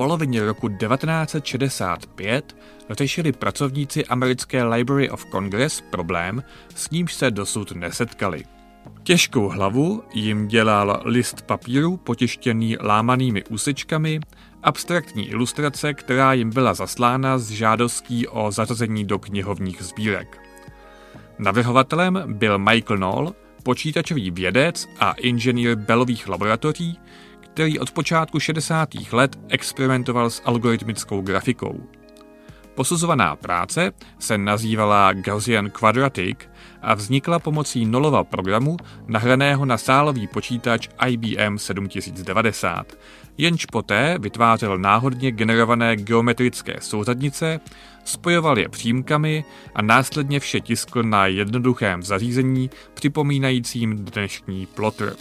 polovině 0.00 0.44
roku 0.44 0.68
1965 0.68 2.56
řešili 2.90 3.32
pracovníci 3.32 4.06
americké 4.06 4.64
Library 4.64 5.10
of 5.10 5.26
Congress 5.30 5.80
problém, 5.90 6.42
s 6.74 6.90
nímž 6.90 7.14
se 7.14 7.30
dosud 7.30 7.72
nesetkali. 7.72 8.44
Těžkou 9.02 9.48
hlavu 9.48 10.02
jim 10.14 10.48
dělal 10.48 11.02
list 11.04 11.42
papíru 11.42 11.96
potištěný 11.96 12.76
lámanými 12.80 13.44
úsečkami, 13.44 14.20
abstraktní 14.62 15.28
ilustrace, 15.28 15.94
která 15.94 16.32
jim 16.32 16.50
byla 16.50 16.74
zaslána 16.74 17.38
s 17.38 17.50
žádostí 17.50 18.28
o 18.28 18.50
zařazení 18.50 19.04
do 19.04 19.18
knihovních 19.18 19.82
sbírek. 19.82 20.40
Navrhovatelem 21.38 22.22
byl 22.26 22.58
Michael 22.58 22.96
Knoll, 22.96 23.34
počítačový 23.62 24.30
vědec 24.30 24.88
a 25.00 25.12
inženýr 25.12 25.74
Bellových 25.74 26.28
laboratoří, 26.28 26.98
který 27.60 27.78
od 27.78 27.90
počátku 27.90 28.40
60. 28.40 28.88
let 29.12 29.38
experimentoval 29.48 30.30
s 30.30 30.42
algoritmickou 30.44 31.20
grafikou. 31.20 31.80
Posuzovaná 32.74 33.36
práce 33.36 33.92
se 34.18 34.38
nazývala 34.38 35.12
Gaussian 35.12 35.70
Quadratic 35.70 36.38
a 36.82 36.94
vznikla 36.94 37.38
pomocí 37.38 37.86
Nolova 37.86 38.24
programu 38.24 38.76
nahraného 39.06 39.64
na 39.64 39.78
sálový 39.78 40.26
počítač 40.26 40.88
IBM 41.08 41.58
7090, 41.58 42.98
jenž 43.38 43.66
poté 43.66 44.18
vytvářel 44.20 44.78
náhodně 44.78 45.30
generované 45.30 45.96
geometrické 45.96 46.76
souřadnice, 46.80 47.60
spojoval 48.04 48.58
je 48.58 48.68
přímkami 48.68 49.44
a 49.74 49.82
následně 49.82 50.40
vše 50.40 50.60
tiskl 50.60 51.02
na 51.02 51.26
jednoduchém 51.26 52.02
zařízení 52.02 52.70
připomínajícím 52.94 53.96
dnešní 53.96 54.66
plotr. 54.66 55.16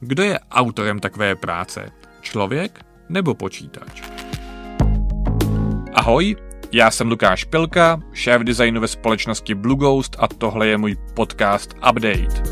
Kdo 0.00 0.22
je 0.22 0.38
autorem 0.50 0.98
takové 0.98 1.36
práce? 1.36 1.90
Člověk 2.20 2.80
nebo 3.08 3.34
počítač? 3.34 4.02
Ahoj, 5.94 6.36
já 6.72 6.90
jsem 6.90 7.08
Lukáš 7.08 7.44
Pilka, 7.44 8.00
šéf 8.12 8.42
designu 8.42 8.80
ve 8.80 8.88
společnosti 8.88 9.54
Blue 9.54 9.76
Ghost 9.76 10.16
a 10.18 10.28
tohle 10.28 10.66
je 10.66 10.78
můj 10.78 10.96
podcast 11.14 11.74
Update. 11.74 12.42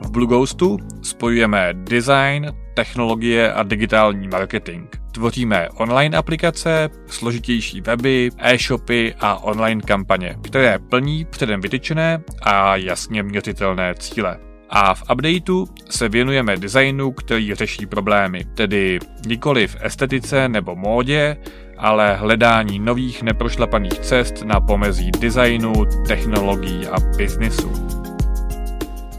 V 0.00 0.10
Blue 0.10 0.26
Ghostu 0.26 0.78
spojujeme 1.02 1.74
design, 1.74 2.52
technologie 2.74 3.52
a 3.52 3.62
digitální 3.62 4.28
marketing. 4.28 4.88
Tvoříme 5.12 5.68
online 5.68 6.18
aplikace, 6.18 6.88
složitější 7.06 7.80
weby, 7.80 8.30
e-shopy 8.38 9.14
a 9.20 9.36
online 9.36 9.82
kampaně, 9.82 10.36
které 10.42 10.78
plní 10.78 11.24
předem 11.24 11.60
vytyčené 11.60 12.22
a 12.42 12.76
jasně 12.76 13.22
měřitelné 13.22 13.94
cíle. 13.94 14.51
A 14.74 14.94
v 14.94 15.02
updateu 15.12 15.66
se 15.90 16.08
věnujeme 16.08 16.56
designu, 16.56 17.12
který 17.12 17.54
řeší 17.54 17.86
problémy, 17.86 18.44
tedy 18.54 18.98
nikoli 19.26 19.66
v 19.66 19.76
estetice 19.80 20.48
nebo 20.48 20.76
módě, 20.76 21.36
ale 21.78 22.16
hledání 22.16 22.78
nových 22.78 23.22
neprošlapaných 23.22 23.98
cest 23.98 24.42
na 24.44 24.60
pomezí 24.60 25.10
designu, 25.10 25.72
technologií 26.06 26.86
a 26.86 27.00
biznisu. 27.16 27.72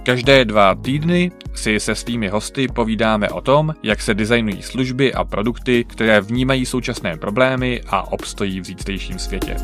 Každé 0.03 0.45
dva 0.45 0.75
týdny 0.75 1.31
si 1.53 1.79
se 1.79 1.95
svými 1.95 2.27
hosty 2.27 2.67
povídáme 2.67 3.29
o 3.29 3.41
tom, 3.41 3.73
jak 3.83 4.01
se 4.01 4.13
designují 4.13 4.61
služby 4.61 5.13
a 5.13 5.23
produkty, 5.23 5.83
které 5.83 6.21
vnímají 6.21 6.65
současné 6.65 7.17
problémy 7.17 7.81
a 7.87 8.11
obstojí 8.11 8.59
v 8.59 8.65
zítřejším 8.65 9.19
světě. 9.19 9.55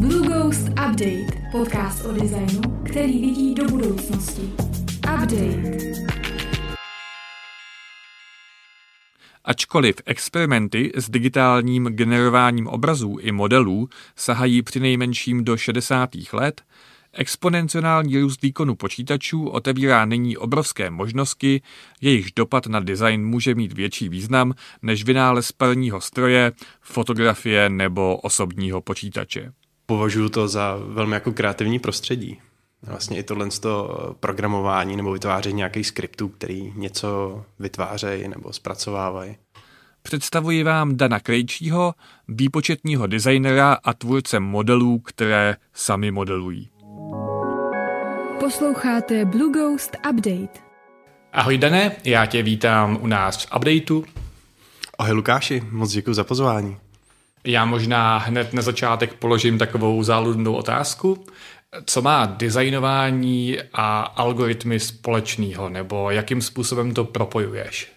Blue 0.00 0.28
Ghost 0.28 0.68
Update, 0.68 1.50
podcast 1.52 2.06
o 2.06 2.12
designu, 2.12 2.60
který 2.84 3.20
vidí 3.20 3.54
do 3.54 3.64
budoucnosti. 3.64 4.69
Update. 5.14 5.80
Ačkoliv 9.44 9.96
experimenty 10.06 10.92
s 10.94 11.10
digitálním 11.10 11.84
generováním 11.84 12.66
obrazů 12.66 13.16
i 13.20 13.32
modelů 13.32 13.88
sahají 14.16 14.62
přinejmenším 14.62 15.44
do 15.44 15.56
60. 15.56 16.10
let, 16.32 16.62
exponenciální 17.12 18.20
růst 18.20 18.42
výkonu 18.42 18.74
počítačů 18.74 19.48
otevírá 19.48 20.04
nyní 20.04 20.36
obrovské 20.36 20.90
možnosti, 20.90 21.62
jejichž 22.00 22.32
dopad 22.32 22.66
na 22.66 22.80
design 22.80 23.26
může 23.26 23.54
mít 23.54 23.72
větší 23.72 24.08
význam 24.08 24.54
než 24.82 25.04
vynález 25.04 25.52
parního 25.52 26.00
stroje, 26.00 26.52
fotografie 26.80 27.68
nebo 27.68 28.16
osobního 28.16 28.80
počítače. 28.80 29.52
Považuji 29.86 30.28
to 30.28 30.48
za 30.48 30.76
velmi 30.86 31.14
jako 31.14 31.32
kreativní 31.32 31.78
prostředí. 31.78 32.38
Vlastně 32.82 33.18
i 33.18 33.22
tohle 33.22 33.48
to 33.60 34.14
programování 34.20 34.96
nebo 34.96 35.12
vytváření 35.12 35.56
nějakých 35.56 35.86
skriptů, 35.86 36.28
který 36.28 36.72
něco 36.76 37.42
vytvářejí 37.58 38.28
nebo 38.28 38.52
zpracovávají. 38.52 39.36
Představuji 40.02 40.62
vám 40.62 40.96
Dana 40.96 41.20
Krejčího, 41.20 41.94
výpočetního 42.28 43.06
designera 43.06 43.78
a 43.84 43.92
tvůrce 43.92 44.40
modelů, 44.40 44.98
které 44.98 45.56
sami 45.74 46.10
modelují. 46.10 46.70
Posloucháte 48.40 49.24
Blue 49.24 49.52
Ghost 49.52 49.96
Update. 50.10 50.60
Ahoj 51.32 51.58
Dané, 51.58 51.92
já 52.04 52.26
tě 52.26 52.42
vítám 52.42 52.98
u 53.00 53.06
nás 53.06 53.44
v 53.44 53.56
Updateu. 53.56 54.04
Ahoj 54.98 55.12
Lukáši, 55.12 55.62
moc 55.70 55.92
děkuji 55.92 56.14
za 56.14 56.24
pozvání. 56.24 56.76
Já 57.44 57.64
možná 57.64 58.18
hned 58.18 58.52
na 58.52 58.62
začátek 58.62 59.14
položím 59.14 59.58
takovou 59.58 60.02
záludnou 60.02 60.54
otázku. 60.54 61.24
Co 61.86 62.02
má 62.02 62.26
designování 62.26 63.58
a 63.72 64.00
algoritmy 64.00 64.80
společného, 64.80 65.68
nebo 65.68 66.10
jakým 66.10 66.42
způsobem 66.42 66.94
to 66.94 67.04
propojuješ? 67.04 67.92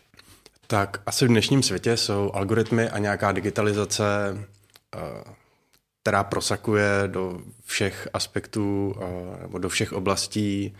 Tak 0.67 1.01
asi 1.05 1.25
v 1.25 1.27
dnešním 1.27 1.63
světě 1.63 1.97
jsou 1.97 2.31
algoritmy 2.33 2.89
a 2.89 2.97
nějaká 2.97 3.31
digitalizace, 3.31 4.37
eh, 4.95 4.99
která 6.01 6.23
prosakuje 6.23 6.89
do 7.07 7.39
všech 7.65 8.07
aspektů 8.13 8.95
eh, 9.01 9.41
nebo 9.41 9.57
do 9.57 9.69
všech 9.69 9.93
oblastí 9.93 10.75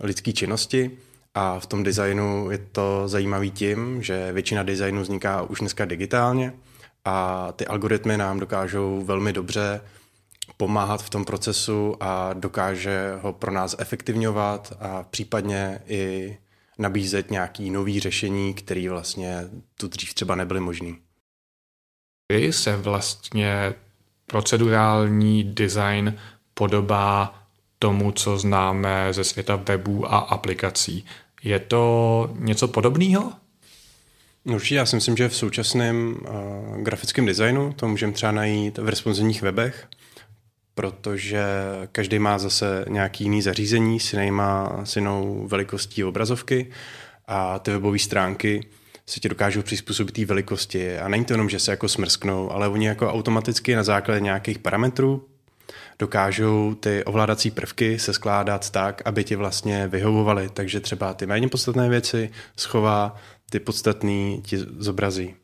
lidské 0.00 0.32
činnosti. 0.32 0.90
A 1.34 1.60
v 1.60 1.66
tom 1.66 1.82
designu 1.82 2.50
je 2.50 2.58
to 2.58 3.08
zajímavý 3.08 3.50
tím, 3.50 4.02
že 4.02 4.32
většina 4.32 4.62
designu 4.62 5.02
vzniká 5.02 5.42
už 5.42 5.60
dneska 5.60 5.84
digitálně 5.84 6.52
a 7.04 7.48
ty 7.52 7.66
algoritmy 7.66 8.16
nám 8.16 8.40
dokážou 8.40 9.04
velmi 9.04 9.32
dobře 9.32 9.80
pomáhat 10.56 11.02
v 11.02 11.10
tom 11.10 11.24
procesu 11.24 11.96
a 12.00 12.32
dokáže 12.32 13.18
ho 13.22 13.32
pro 13.32 13.52
nás 13.52 13.76
efektivňovat 13.78 14.72
a 14.80 15.02
případně 15.02 15.80
i 15.86 16.36
nabízet 16.78 17.30
nějaký 17.30 17.70
nový 17.70 18.00
řešení, 18.00 18.54
který 18.54 18.88
vlastně 18.88 19.44
tu 19.78 19.88
dřív 19.88 20.14
třeba 20.14 20.34
nebyly 20.34 20.60
možný. 20.60 20.98
Kdy 22.32 22.52
se 22.52 22.76
vlastně 22.76 23.74
procedurální 24.26 25.44
design 25.44 26.18
podobá 26.54 27.42
tomu, 27.78 28.12
co 28.12 28.38
známe 28.38 29.08
ze 29.12 29.24
světa 29.24 29.56
webů 29.56 30.12
a 30.12 30.18
aplikací. 30.18 31.04
Je 31.42 31.58
to 31.58 32.30
něco 32.38 32.68
podobného? 32.68 33.32
No 34.44 34.54
určitě, 34.54 34.74
já 34.74 34.86
si 34.86 34.96
myslím, 34.96 35.16
že 35.16 35.28
v 35.28 35.36
současném 35.36 36.16
uh, 36.20 36.82
grafickém 36.82 37.26
designu 37.26 37.72
to 37.72 37.88
můžeme 37.88 38.12
třeba 38.12 38.32
najít 38.32 38.78
v 38.78 38.88
responsivních 38.88 39.42
webech, 39.42 39.88
protože 40.74 41.44
každý 41.92 42.18
má 42.18 42.38
zase 42.38 42.84
nějaký 42.88 43.24
jiný 43.24 43.42
zařízení 43.42 44.00
s, 44.00 44.12
jinýma, 44.12 44.80
s 44.84 44.96
jinou 44.96 45.46
velikostí 45.48 46.04
obrazovky 46.04 46.70
a 47.26 47.58
ty 47.58 47.70
webové 47.70 47.98
stránky 47.98 48.66
se 49.06 49.20
ti 49.20 49.28
dokážou 49.28 49.62
přizpůsobit 49.62 50.14
té 50.14 50.24
velikosti. 50.24 50.98
A 50.98 51.08
není 51.08 51.24
to 51.24 51.32
jenom, 51.32 51.48
že 51.48 51.58
se 51.58 51.70
jako 51.70 51.88
smrsknou, 51.88 52.52
ale 52.52 52.68
oni 52.68 52.86
jako 52.86 53.12
automaticky 53.12 53.76
na 53.76 53.82
základě 53.82 54.20
nějakých 54.20 54.58
parametrů 54.58 55.28
dokážou 55.98 56.74
ty 56.74 57.04
ovládací 57.04 57.50
prvky 57.50 57.98
se 57.98 58.12
skládat 58.12 58.70
tak, 58.70 59.02
aby 59.04 59.24
ti 59.24 59.36
vlastně 59.36 59.88
vyhovovaly. 59.88 60.48
Takže 60.48 60.80
třeba 60.80 61.14
ty 61.14 61.26
méně 61.26 61.48
podstatné 61.48 61.88
věci 61.88 62.30
schová, 62.56 63.16
ty 63.50 63.60
podstatné 63.60 64.36
ti 64.42 64.58
zobrazí. 64.58 65.34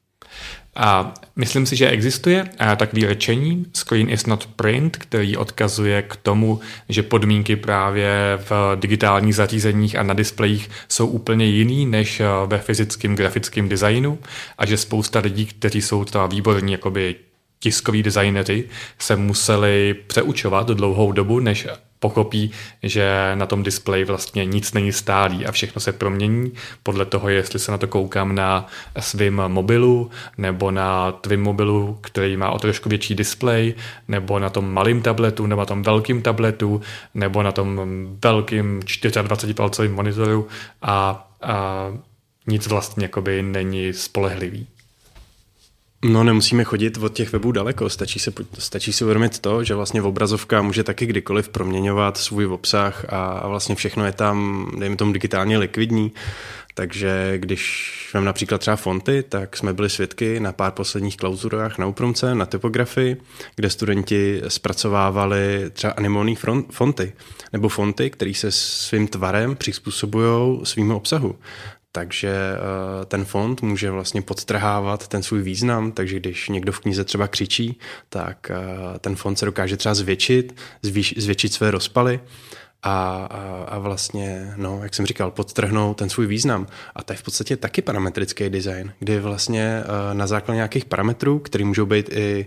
A 0.76 1.14
myslím 1.37 1.67
si, 1.67 1.76
že 1.76 1.88
existuje. 1.88 2.49
Takový 2.76 3.06
řečení 3.06 3.67
Screen 3.72 4.11
is 4.11 4.26
not 4.26 4.46
print, 4.46 4.96
který 4.96 5.37
odkazuje 5.37 6.02
k 6.02 6.17
tomu, 6.17 6.61
že 6.88 7.02
podmínky 7.02 7.56
právě 7.56 8.38
v 8.49 8.76
digitálních 8.81 9.34
zařízeních 9.34 9.96
a 9.96 10.02
na 10.02 10.14
displejích 10.14 10.70
jsou 10.88 11.06
úplně 11.06 11.46
jiný 11.46 11.87
než 11.87 12.22
ve 12.46 12.58
fyzickém 12.58 13.17
grafickém 13.17 13.69
designu 13.69 14.19
a 14.58 14.67
že 14.67 14.76
spousta 14.76 15.19
lidí, 15.19 15.46
kteří 15.46 15.82
jsou 15.82 16.05
třeba 16.05 16.26
výborní 16.26 16.73
jakoby 16.73 17.16
tiskoví 17.62 18.02
designeři, 18.02 18.68
se 18.98 19.16
museli 19.16 19.94
přeučovat 20.06 20.68
dlouhou 20.68 21.12
dobu, 21.12 21.40
než 21.40 21.66
pochopí, 22.00 22.50
že 22.82 23.32
na 23.34 23.46
tom 23.46 23.62
displeji 23.62 24.04
vlastně 24.04 24.44
nic 24.44 24.72
není 24.72 24.92
stálý 24.92 25.46
a 25.46 25.52
všechno 25.52 25.80
se 25.80 25.92
promění 25.92 26.52
podle 26.82 27.04
toho, 27.04 27.28
jestli 27.28 27.58
se 27.58 27.72
na 27.72 27.78
to 27.78 27.88
koukám 27.88 28.34
na 28.34 28.66
svým 29.00 29.42
mobilu 29.48 30.10
nebo 30.38 30.70
na 30.70 31.12
tvým 31.12 31.42
mobilu, 31.42 31.98
který 32.00 32.36
má 32.36 32.50
o 32.50 32.58
trošku 32.58 32.88
větší 32.88 33.14
displej, 33.14 33.74
nebo 34.08 34.38
na 34.38 34.50
tom 34.50 34.72
malým 34.72 35.02
tabletu, 35.02 35.46
nebo 35.46 35.62
na 35.62 35.66
tom 35.66 35.82
velkým 35.82 36.22
tabletu, 36.22 36.80
nebo 37.14 37.42
na 37.42 37.52
tom 37.52 37.80
velkým 38.24 38.80
24 39.22 39.54
palcovým 39.54 39.92
monitoru 39.92 40.48
a, 40.82 41.28
a 41.42 41.86
nic 42.46 42.66
vlastně 42.66 43.04
jakoby 43.04 43.42
není 43.42 43.92
spolehlivý. 43.92 44.66
No 46.05 46.25
nemusíme 46.25 46.64
chodit 46.64 46.99
od 46.99 47.12
těch 47.12 47.32
webů 47.32 47.52
daleko, 47.52 47.91
stačí 47.91 48.19
se, 48.19 48.32
stačí 48.58 48.93
si 48.93 49.05
uvědomit 49.05 49.38
to, 49.38 49.64
že 49.64 49.75
vlastně 49.75 50.02
obrazovka 50.02 50.62
může 50.62 50.85
taky 50.85 51.06
kdykoliv 51.06 51.49
proměňovat 51.49 52.17
svůj 52.17 52.47
obsah 52.47 53.05
a, 53.08 53.26
a 53.26 53.49
vlastně 53.49 53.75
všechno 53.75 54.06
je 54.06 54.12
tam, 54.12 54.67
dejme 54.79 54.97
tomu, 54.97 55.12
digitálně 55.12 55.58
likvidní. 55.58 56.12
Takže 56.75 57.35
když 57.37 58.11
mám 58.14 58.25
například 58.25 58.58
třeba 58.58 58.76
fonty, 58.76 59.25
tak 59.29 59.56
jsme 59.56 59.73
byli 59.73 59.91
svědky 59.91 60.41
na 60.41 60.52
pár 60.52 60.73
posledních 60.73 61.17
klauzurách 61.17 61.79
na 61.79 61.87
Upromce, 61.87 62.35
na 62.35 62.47
typografii, 62.47 63.17
kde 63.56 63.70
studenti 63.70 64.43
zpracovávali 64.49 65.70
třeba 65.73 65.93
animované 65.93 66.35
fonty, 66.70 67.12
nebo 67.52 67.69
fonty, 67.69 68.11
které 68.11 68.35
se 68.35 68.52
svým 68.52 69.08
tvarem 69.08 69.56
přizpůsobují 69.56 70.61
svým 70.64 70.91
obsahu. 70.91 71.37
Takže 71.92 72.28
eh, 72.31 73.04
ten 73.04 73.25
fond 73.25 73.62
může 73.62 73.90
vlastně 73.90 74.22
podtrhávat 74.22 75.08
ten 75.08 75.22
svůj 75.22 75.42
význam, 75.42 75.92
takže 75.92 76.20
když 76.20 76.48
někdo 76.48 76.72
v 76.72 76.81
knize 76.81 77.04
třeba 77.04 77.28
křičí, 77.28 77.78
tak 78.08 78.50
eh, 78.50 78.98
ten 78.98 79.16
fond 79.16 79.37
se 79.37 79.46
dokáže 79.46 79.76
třeba 79.76 79.94
zvětšit, 79.94 80.60
zvětšit 81.16 81.52
své 81.52 81.70
rozpaly 81.70 82.20
a, 82.82 83.25
a, 83.31 83.64
a 83.69 83.78
vlastně, 83.78 84.54
no, 84.56 84.81
jak 84.82 84.94
jsem 84.94 85.06
říkal, 85.06 85.31
podtrhnout 85.31 85.96
ten 85.96 86.10
svůj 86.10 86.26
význam. 86.26 86.66
A 86.94 87.02
to 87.02 87.12
je 87.12 87.16
v 87.16 87.22
podstatě 87.22 87.56
taky 87.56 87.82
parametrický 87.82 88.50
design, 88.50 88.92
kdy 88.98 89.20
vlastně 89.20 89.82
eh, 89.82 90.14
na 90.14 90.26
základě 90.26 90.56
nějakých 90.56 90.84
parametrů, 90.84 91.38
které 91.38 91.64
můžou 91.64 91.87
být 91.87 92.08
i 92.12 92.46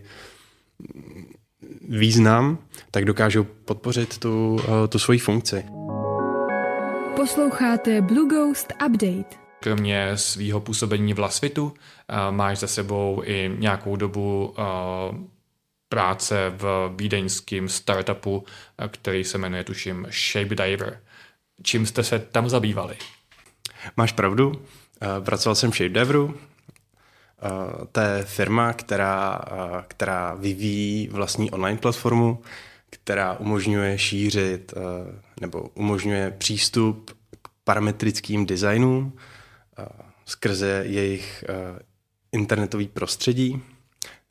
význam, 1.89 2.57
tak 2.91 3.05
dokážou 3.05 3.43
podpořit 3.43 4.17
tu, 4.17 4.59
tu 4.89 4.99
svoji 4.99 5.19
funkci. 5.19 5.65
Posloucháte 7.15 8.01
Blue 8.01 8.29
Ghost 8.29 8.73
Update. 8.85 9.35
Kromě 9.59 10.17
svého 10.17 10.61
působení 10.61 11.13
v 11.13 11.19
Lasvitu 11.19 11.73
máš 12.31 12.57
za 12.57 12.67
sebou 12.67 13.21
i 13.25 13.51
nějakou 13.57 13.95
dobu 13.95 14.55
práce 15.89 16.53
v 16.57 16.93
vídeňském 16.95 17.69
startupu, 17.69 18.45
který 18.87 19.23
se 19.23 19.37
jmenuje, 19.37 19.63
tuším, 19.63 20.07
Shape 20.11 20.55
Diver. 20.55 20.99
Čím 21.63 21.85
jste 21.85 22.03
se 22.03 22.19
tam 22.19 22.49
zabývali? 22.49 22.95
Máš 23.97 24.11
pravdu. 24.11 24.51
Pracoval 25.25 25.55
jsem 25.55 25.71
v 25.71 25.75
Shape 25.75 25.89
Diveru. 25.89 26.35
To 27.91 27.99
je 27.99 28.23
firma, 28.23 28.73
která, 28.73 29.41
která 29.87 30.33
vyvíjí 30.33 31.07
vlastní 31.11 31.51
online 31.51 31.77
platformu, 31.77 32.41
která 32.93 33.33
umožňuje 33.39 33.97
šířit 33.97 34.73
nebo 35.41 35.61
umožňuje 35.73 36.31
přístup 36.31 37.11
k 37.41 37.47
parametrickým 37.63 38.45
designům 38.45 39.13
skrze 40.25 40.83
jejich 40.87 41.43
internetový 42.31 42.87
prostředí. 42.87 43.61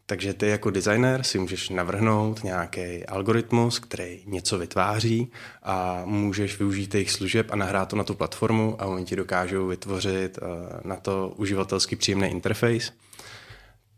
Takže 0.06 0.34
ty 0.34 0.48
jako 0.48 0.70
designer 0.70 1.22
si 1.22 1.38
můžeš 1.38 1.68
navrhnout 1.68 2.44
nějaký 2.44 3.06
algoritmus, 3.06 3.78
který 3.78 4.22
něco 4.26 4.58
vytváří 4.58 5.32
a 5.62 6.02
můžeš 6.04 6.58
využít 6.58 6.94
jejich 6.94 7.10
služeb 7.10 7.50
a 7.50 7.56
nahrát 7.56 7.88
to 7.88 7.96
na 7.96 8.04
tu 8.04 8.14
platformu 8.14 8.76
a 8.82 8.86
oni 8.86 9.04
ti 9.04 9.16
dokážou 9.16 9.66
vytvořit 9.66 10.38
na 10.84 10.96
to 10.96 11.34
uživatelsky 11.36 11.96
příjemný 11.96 12.28
interface. 12.28 12.92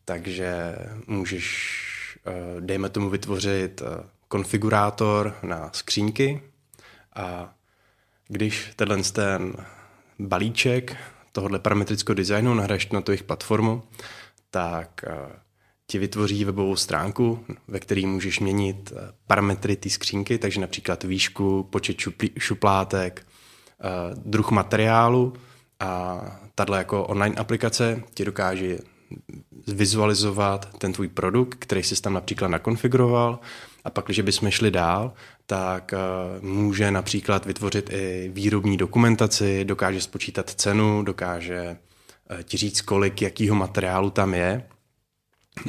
Takže 0.04 0.76
můžeš, 1.06 1.74
dejme 2.60 2.88
tomu, 2.88 3.10
vytvořit 3.10 3.82
konfigurátor 4.28 5.36
na 5.42 5.70
skřínky. 5.72 6.42
A 7.16 7.54
když 8.28 8.72
tenhle 8.76 9.02
ten 9.02 9.52
balíček 10.18 10.96
tohohle 11.32 11.58
parametrického 11.58 12.14
designu 12.14 12.54
nahraješ 12.54 12.90
na 12.90 13.00
tu 13.00 13.12
jejich 13.12 13.22
platformu, 13.22 13.82
tak 14.50 15.04
eh, 15.06 15.44
ti 15.86 15.98
vytvoří 15.98 16.44
webovou 16.44 16.76
stránku, 16.76 17.44
ve 17.68 17.80
které 17.80 18.06
můžeš 18.06 18.40
měnit 18.40 18.92
eh, 18.96 19.12
parametry 19.26 19.76
té 19.76 19.90
skřínky, 19.90 20.38
takže 20.38 20.60
například 20.60 21.04
výšku, 21.04 21.62
počet 21.62 21.96
šuplátek, 22.38 23.26
eh, 23.26 23.84
druh 24.24 24.50
materiálu. 24.50 25.32
A 25.80 26.20
tahle 26.54 26.78
jako 26.78 27.04
online 27.04 27.34
aplikace 27.34 28.02
ti 28.14 28.24
dokáže 28.24 28.78
vizualizovat 29.66 30.78
ten 30.78 30.92
tvůj 30.92 31.08
produkt, 31.08 31.54
který 31.58 31.82
jsi 31.82 32.02
tam 32.02 32.12
například 32.12 32.48
nakonfiguroval 32.48 33.38
a 33.84 33.90
pak, 33.90 34.04
když 34.04 34.20
bychom 34.20 34.50
šli 34.50 34.70
dál, 34.70 35.12
tak 35.46 35.92
eh, 35.92 35.98
může 36.40 36.90
například 36.90 37.46
vytvořit 37.46 37.90
i 37.92 38.30
výrobní 38.34 38.76
dokumentaci, 38.76 39.64
dokáže 39.64 40.00
spočítat 40.00 40.50
cenu, 40.50 41.02
dokáže 41.02 41.76
eh, 42.30 42.42
ti 42.42 42.56
říct, 42.56 42.80
kolik 42.80 43.22
jakýho 43.22 43.54
materiálu 43.54 44.10
tam 44.10 44.34
je. 44.34 44.68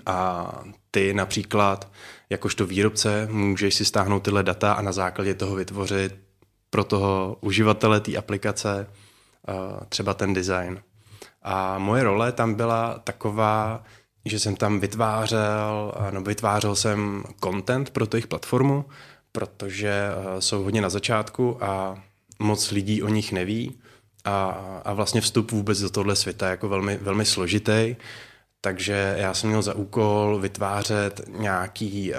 A 0.06 0.52
ty 0.92 1.14
například, 1.14 1.92
jakožto 2.30 2.66
výrobce, 2.66 3.28
můžeš 3.32 3.76
si 3.76 3.86
stáhnout 3.86 4.20
tyhle 4.20 4.44
data 4.44 4.74
a 4.74 4.82
na 4.82 4.92
základě 4.92 5.34
toho 5.34 5.56
vytvořit 5.56 6.16
pro 6.70 6.84
toho 6.84 7.38
uživatele 7.42 8.00
té 8.00 8.18
aplikace 8.18 8.88
eh, 9.48 9.54
třeba 9.90 10.14
ten 10.14 10.34
design. 10.34 10.82
A 11.42 11.78
moje 11.78 12.04
role 12.04 12.32
tam 12.32 12.54
byla 12.54 13.00
taková, 13.00 13.84
že 14.26 14.40
jsem 14.40 14.56
tam 14.56 14.80
vytvářel, 14.80 15.94
nebo 16.12 16.26
vytvářel 16.26 16.76
jsem 16.76 17.24
content 17.44 17.90
pro 17.90 18.08
jejich 18.14 18.28
platformu, 18.28 18.86
protože 19.32 19.90
eh, 19.90 20.42
jsou 20.42 20.64
hodně 20.64 20.82
na 20.82 20.90
začátku 20.90 21.64
a 21.64 22.04
moc 22.40 22.72
lidí 22.72 23.04
o 23.04 23.08
nich 23.08 23.32
neví. 23.32 23.80
A, 24.26 24.46
a 24.86 24.94
vlastně 24.94 25.22
vstup 25.22 25.52
vůbec 25.52 25.80
do 25.80 25.90
tohle 25.90 26.16
světa 26.16 26.46
je 26.46 26.52
jako 26.52 26.70
velmi, 26.70 26.98
velmi 26.98 27.26
složitý, 27.26 27.96
takže 28.62 29.16
já 29.18 29.34
jsem 29.34 29.50
měl 29.50 29.62
za 29.62 29.74
úkol 29.74 30.40
vytvářet 30.40 31.22
nějaký 31.28 32.14
uh, 32.14 32.18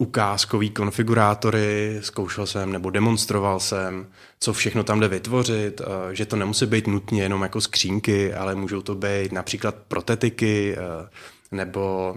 ukázkový 0.00 0.70
konfigurátory, 0.70 1.98
zkoušel 2.00 2.46
jsem 2.46 2.72
nebo 2.72 2.90
demonstroval 2.90 3.60
jsem, 3.60 4.06
co 4.40 4.52
všechno 4.52 4.84
tam 4.84 5.00
jde 5.00 5.08
vytvořit, 5.08 5.80
uh, 5.80 5.86
že 6.12 6.26
to 6.26 6.36
nemusí 6.36 6.66
být 6.66 6.86
nutně 6.86 7.22
jenom 7.22 7.42
jako 7.42 7.60
skřínky, 7.60 8.34
ale 8.34 8.54
můžou 8.54 8.82
to 8.82 8.94
být 8.94 9.32
například 9.32 9.74
protetiky 9.88 10.76
uh, 10.76 11.08
nebo 11.52 12.16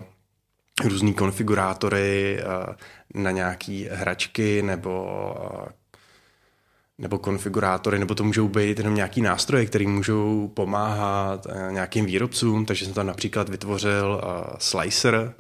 různý 0.81 1.13
konfigurátory 1.13 2.39
eh, 2.39 2.75
na 3.13 3.31
nějaké 3.31 3.87
hračky 3.91 4.61
nebo 4.61 5.07
eh, 5.67 5.71
nebo 6.97 7.17
konfigurátory, 7.17 7.99
nebo 7.99 8.15
to 8.15 8.23
můžou 8.23 8.47
být 8.47 8.77
jenom 8.77 8.95
nějaký 8.95 9.21
nástroje, 9.21 9.65
které 9.65 9.87
můžou 9.87 10.51
pomáhat 10.53 11.47
eh, 11.49 11.71
nějakým 11.71 12.05
výrobcům, 12.05 12.65
takže 12.65 12.85
jsem 12.85 12.93
tam 12.93 13.07
například 13.07 13.49
vytvořil 13.49 14.21
slicer, 14.57 15.33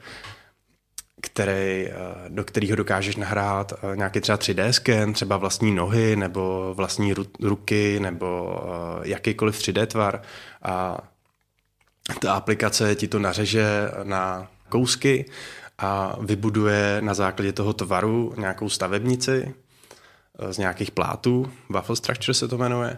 který, 1.23 1.89
do 2.29 2.43
kterého 2.43 2.75
dokážeš 2.75 3.15
nahrát 3.15 3.73
nějaký 3.95 4.21
třeba 4.21 4.37
3D 4.37 4.69
sken, 4.69 5.13
třeba 5.13 5.37
vlastní 5.37 5.75
nohy, 5.75 6.15
nebo 6.15 6.73
vlastní 6.73 7.13
ruky, 7.39 7.99
nebo 7.99 8.59
jakýkoliv 9.03 9.59
3D 9.59 9.85
tvar. 9.85 10.21
A 10.63 10.97
ta 12.19 12.33
aplikace 12.33 12.95
ti 12.95 13.07
to 13.07 13.19
nařeže 13.19 13.91
na 14.03 14.47
kousky 14.69 15.25
a 15.77 16.15
vybuduje 16.21 16.97
na 17.01 17.13
základě 17.13 17.53
toho 17.53 17.73
tvaru 17.73 18.33
nějakou 18.37 18.69
stavebnici 18.69 19.55
eh, 20.39 20.53
z 20.53 20.57
nějakých 20.57 20.91
plátů, 20.91 21.51
waffle 21.69 21.95
structure 21.95 22.33
se 22.33 22.47
to 22.47 22.57
jmenuje, 22.57 22.97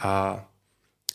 a, 0.00 0.44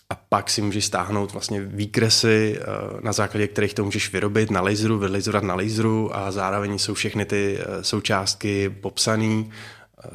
a 0.10 0.16
pak 0.16 0.50
si 0.50 0.62
můžeš 0.62 0.86
stáhnout 0.86 1.32
vlastně 1.32 1.62
výkresy, 1.62 2.60
eh, 2.60 2.66
na 3.02 3.14
základě 3.14 3.48
kterých 3.48 3.74
to 3.74 3.86
můžeš 3.86 4.14
vyrobit 4.14 4.52
na 4.52 4.62
laseru, 4.62 5.00
vylazerovat 5.00 5.44
na 5.44 5.56
laseru 5.56 6.16
a 6.16 6.32
zároveň 6.32 6.78
jsou 6.78 6.94
všechny 6.94 7.26
ty 7.26 7.58
eh, 7.60 7.84
součástky 7.84 8.70
popsané 8.70 9.46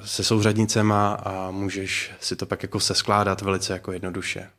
se 0.05 0.25
souřadnicema 0.25 1.13
a 1.13 1.51
můžeš 1.51 2.13
si 2.21 2.37
to 2.37 2.47
pak 2.47 2.63
jako 2.63 2.81
seskládat 2.81 3.41
velice 3.41 3.73
jako 3.73 3.93
jednoduše. 3.93 4.51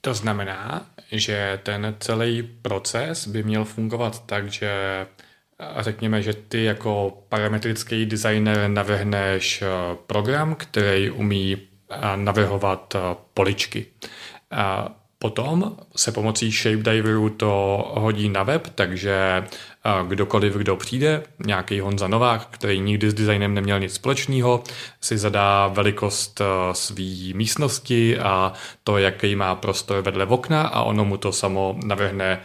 To 0.00 0.14
znamená, 0.14 0.86
že 1.12 1.60
ten 1.62 1.96
celý 2.00 2.42
proces 2.42 3.26
by 3.26 3.42
měl 3.42 3.64
fungovat 3.64 4.26
tak, 4.26 4.52
že 4.52 5.06
řekněme, 5.78 6.22
že 6.22 6.32
ty 6.32 6.64
jako 6.64 7.22
parametrický 7.28 8.06
designer 8.06 8.70
navrhneš 8.70 9.62
eh, 9.62 9.66
program, 10.06 10.54
který 10.54 11.10
umí 11.10 11.56
eh, 11.90 12.16
navrhovat 12.16 12.94
eh, 12.94 13.16
poličky. 13.34 13.86
A 14.50 14.88
potom 15.18 15.76
se 15.96 16.12
pomocí 16.12 16.50
Shapediveru 16.52 17.28
to 17.28 17.84
hodí 17.96 18.28
na 18.28 18.42
web, 18.42 18.68
takže 18.74 19.44
kdokoliv, 20.08 20.54
kdo 20.54 20.76
přijde, 20.76 21.22
nějaký 21.46 21.80
Honza 21.80 22.08
Novák, 22.08 22.46
který 22.50 22.80
nikdy 22.80 23.10
s 23.10 23.14
designem 23.14 23.54
neměl 23.54 23.80
nic 23.80 23.94
společného, 23.94 24.64
si 25.00 25.18
zadá 25.18 25.68
velikost 25.68 26.40
své 26.72 27.04
místnosti 27.34 28.18
a 28.18 28.52
to, 28.84 28.98
jaký 28.98 29.36
má 29.36 29.54
prostor 29.54 30.02
vedle 30.02 30.26
okna 30.26 30.62
a 30.62 30.82
ono 30.82 31.04
mu 31.04 31.16
to 31.16 31.32
samo 31.32 31.78
navrhne 31.84 32.40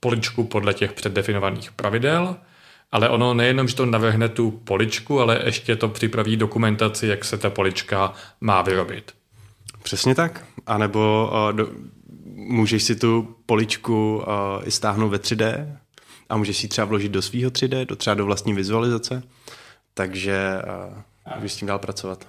poličku 0.00 0.44
podle 0.44 0.74
těch 0.74 0.92
předdefinovaných 0.92 1.72
pravidel, 1.72 2.36
ale 2.92 3.08
ono 3.08 3.34
nejenom, 3.34 3.68
že 3.68 3.76
to 3.76 3.86
navrhne 3.86 4.28
tu 4.28 4.50
poličku, 4.50 5.20
ale 5.20 5.40
ještě 5.44 5.76
to 5.76 5.88
připraví 5.88 6.36
dokumentaci, 6.36 7.06
jak 7.06 7.24
se 7.24 7.38
ta 7.38 7.50
polička 7.50 8.12
má 8.40 8.62
vyrobit. 8.62 9.12
Přesně 9.82 10.14
tak. 10.14 10.44
Anebo 10.66 11.30
uh, 11.32 11.56
do, 11.56 11.68
můžeš 12.34 12.82
si 12.82 12.96
tu 12.96 13.36
poličku 13.46 14.16
uh, 14.16 14.68
i 14.68 14.70
stáhnout 14.70 15.08
ve 15.08 15.18
3D 15.18 15.76
a 16.28 16.36
můžeš 16.36 16.56
si 16.56 16.64
ji 16.64 16.68
třeba 16.68 16.84
vložit 16.84 17.12
do 17.12 17.22
svého 17.22 17.50
3D, 17.50 17.86
do 17.86 17.96
třeba 17.96 18.14
do 18.14 18.26
vlastní 18.26 18.54
vizualizace, 18.54 19.22
takže 19.94 20.62
uh, 21.26 21.34
můžeš 21.36 21.52
s 21.52 21.56
tím 21.56 21.68
dál 21.68 21.78
pracovat. 21.78 22.26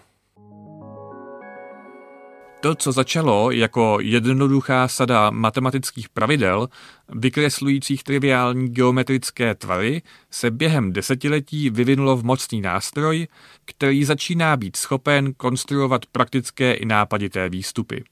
To, 2.63 2.75
co 2.75 2.91
začalo 2.91 3.51
jako 3.51 3.97
jednoduchá 4.01 4.87
sada 4.87 5.29
matematických 5.29 6.09
pravidel, 6.09 6.69
vykreslujících 7.09 8.03
triviální 8.03 8.69
geometrické 8.69 9.55
tvary, 9.55 10.01
se 10.31 10.51
během 10.51 10.93
desetiletí 10.93 11.69
vyvinulo 11.69 12.17
v 12.17 12.23
mocný 12.23 12.61
nástroj, 12.61 13.27
který 13.65 14.03
začíná 14.03 14.57
být 14.57 14.75
schopen 14.75 15.33
konstruovat 15.33 16.05
praktické 16.05 16.73
i 16.73 16.85
nápadité 16.85 17.49
výstupy. 17.49 18.03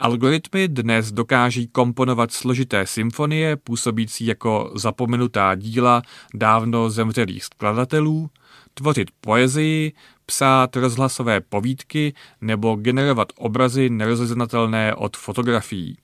Algoritmy 0.00 0.68
dnes 0.68 1.12
dokáží 1.12 1.68
komponovat 1.68 2.32
složité 2.32 2.86
symfonie 2.86 3.56
působící 3.56 4.26
jako 4.26 4.72
zapomenutá 4.74 5.54
díla 5.54 6.02
dávno 6.34 6.90
zemřelých 6.90 7.44
skladatelů, 7.44 8.30
tvořit 8.74 9.10
poezii, 9.20 9.92
psát 10.26 10.76
rozhlasové 10.76 11.40
povídky 11.40 12.14
nebo 12.40 12.76
generovat 12.76 13.28
obrazy 13.36 13.90
nerozeznatelné 13.90 14.94
od 14.94 15.16
fotografií. 15.16 15.96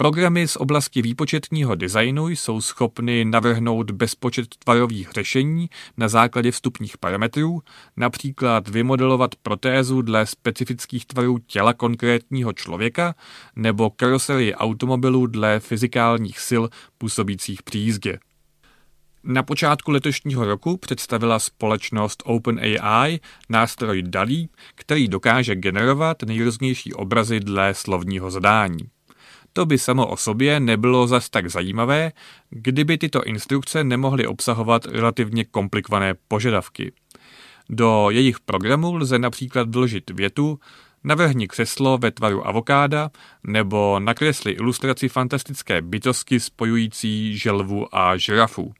Programy 0.00 0.48
z 0.48 0.56
oblasti 0.56 1.02
výpočetního 1.02 1.74
designu 1.74 2.28
jsou 2.28 2.60
schopny 2.60 3.24
navrhnout 3.24 3.90
bezpočet 3.90 4.46
tvarových 4.58 5.10
řešení 5.14 5.70
na 5.96 6.08
základě 6.08 6.50
vstupních 6.50 6.98
parametrů, 6.98 7.62
například 7.96 8.68
vymodelovat 8.68 9.34
protézu 9.34 10.02
dle 10.02 10.26
specifických 10.26 11.06
tvarů 11.06 11.38
těla 11.38 11.72
konkrétního 11.74 12.52
člověka 12.52 13.14
nebo 13.56 13.90
karoserii 13.90 14.54
automobilů 14.54 15.26
dle 15.26 15.60
fyzikálních 15.60 16.40
sil 16.48 16.64
působících 16.98 17.62
při 17.62 17.78
jízdě. 17.78 18.18
Na 19.24 19.42
počátku 19.42 19.90
letošního 19.90 20.44
roku 20.44 20.76
představila 20.76 21.38
společnost 21.38 22.22
OpenAI 22.26 23.20
nástroj 23.48 24.02
DALI, 24.02 24.48
který 24.74 25.08
dokáže 25.08 25.54
generovat 25.54 26.22
nejrůznější 26.22 26.94
obrazy 26.94 27.40
dle 27.40 27.74
slovního 27.74 28.30
zadání. 28.30 28.88
To 29.52 29.66
by 29.66 29.78
samo 29.78 30.06
o 30.06 30.16
sobě 30.16 30.60
nebylo 30.60 31.06
zas 31.06 31.30
tak 31.30 31.50
zajímavé, 31.50 32.12
kdyby 32.50 32.98
tyto 32.98 33.24
instrukce 33.24 33.84
nemohly 33.84 34.26
obsahovat 34.26 34.86
relativně 34.86 35.44
komplikované 35.44 36.14
požadavky. 36.28 36.92
Do 37.70 38.06
jejich 38.10 38.40
programů 38.40 38.94
lze 38.94 39.18
například 39.18 39.74
vložit 39.74 40.10
větu, 40.10 40.60
navrhni 41.04 41.48
křeslo 41.48 41.98
ve 41.98 42.10
tvaru 42.10 42.46
avokáda 42.46 43.10
nebo 43.44 44.00
nakresli 44.00 44.52
ilustraci 44.52 45.08
fantastické 45.08 45.82
bytosti 45.82 46.40
spojující 46.40 47.38
želvu 47.38 47.96
a 47.96 48.16
žirafu 48.16 48.72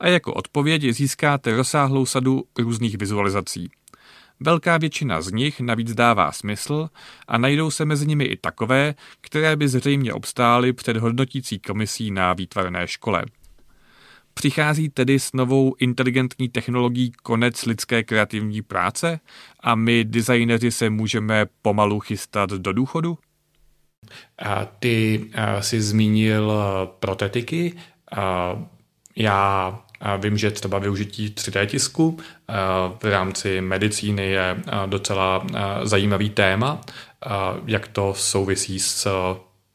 a 0.00 0.08
jako 0.08 0.34
odpověď 0.34 0.82
získáte 0.82 1.56
rozsáhlou 1.56 2.06
sadu 2.06 2.44
různých 2.58 2.98
vizualizací. 2.98 3.70
Velká 4.40 4.78
většina 4.78 5.20
z 5.20 5.32
nich 5.32 5.60
navíc 5.60 5.94
dává 5.94 6.32
smysl 6.32 6.88
a 7.28 7.38
najdou 7.38 7.70
se 7.70 7.84
mezi 7.84 8.06
nimi 8.06 8.24
i 8.24 8.36
takové, 8.36 8.94
které 9.20 9.56
by 9.56 9.68
zřejmě 9.68 10.12
obstály 10.12 10.72
před 10.72 10.96
hodnotící 10.96 11.58
komisí 11.58 12.10
na 12.10 12.32
výtvarné 12.32 12.88
škole. 12.88 13.24
Přichází 14.34 14.88
tedy 14.88 15.18
s 15.18 15.32
novou 15.32 15.74
inteligentní 15.78 16.48
technologií 16.48 17.12
konec 17.22 17.66
lidské 17.66 18.02
kreativní 18.02 18.62
práce 18.62 19.20
a 19.60 19.74
my 19.74 20.04
designéři 20.04 20.70
se 20.70 20.90
můžeme 20.90 21.46
pomalu 21.62 22.00
chystat 22.00 22.50
do 22.50 22.72
důchodu? 22.72 23.18
A 24.38 24.64
ty 24.64 25.26
a, 25.34 25.62
jsi 25.62 25.82
zmínil 25.82 26.52
protetiky. 27.00 27.72
A 28.16 28.56
já 29.16 29.80
Vím, 30.18 30.38
že 30.38 30.50
třeba 30.50 30.78
využití 30.78 31.28
3D 31.28 31.66
tisku 31.66 32.18
v 33.02 33.04
rámci 33.04 33.60
medicíny 33.60 34.30
je 34.30 34.62
docela 34.86 35.46
zajímavý 35.82 36.30
téma. 36.30 36.80
Jak 37.66 37.88
to 37.88 38.14
souvisí 38.14 38.80
s 38.80 39.08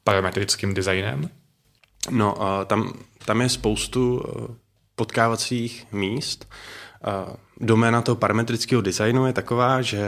parametrickým 0.04 0.74
designem? 0.74 1.30
No, 2.10 2.38
tam, 2.66 2.94
tam 3.26 3.42
je 3.42 3.50
spoustu 3.50 4.24
potkávacích 4.96 5.88
míst. 5.92 6.50
Doména 7.60 8.02
toho 8.02 8.16
parametrického 8.16 8.82
designu 8.82 9.28
je 9.28 9.34
taková, 9.34 9.82
že 9.82 10.02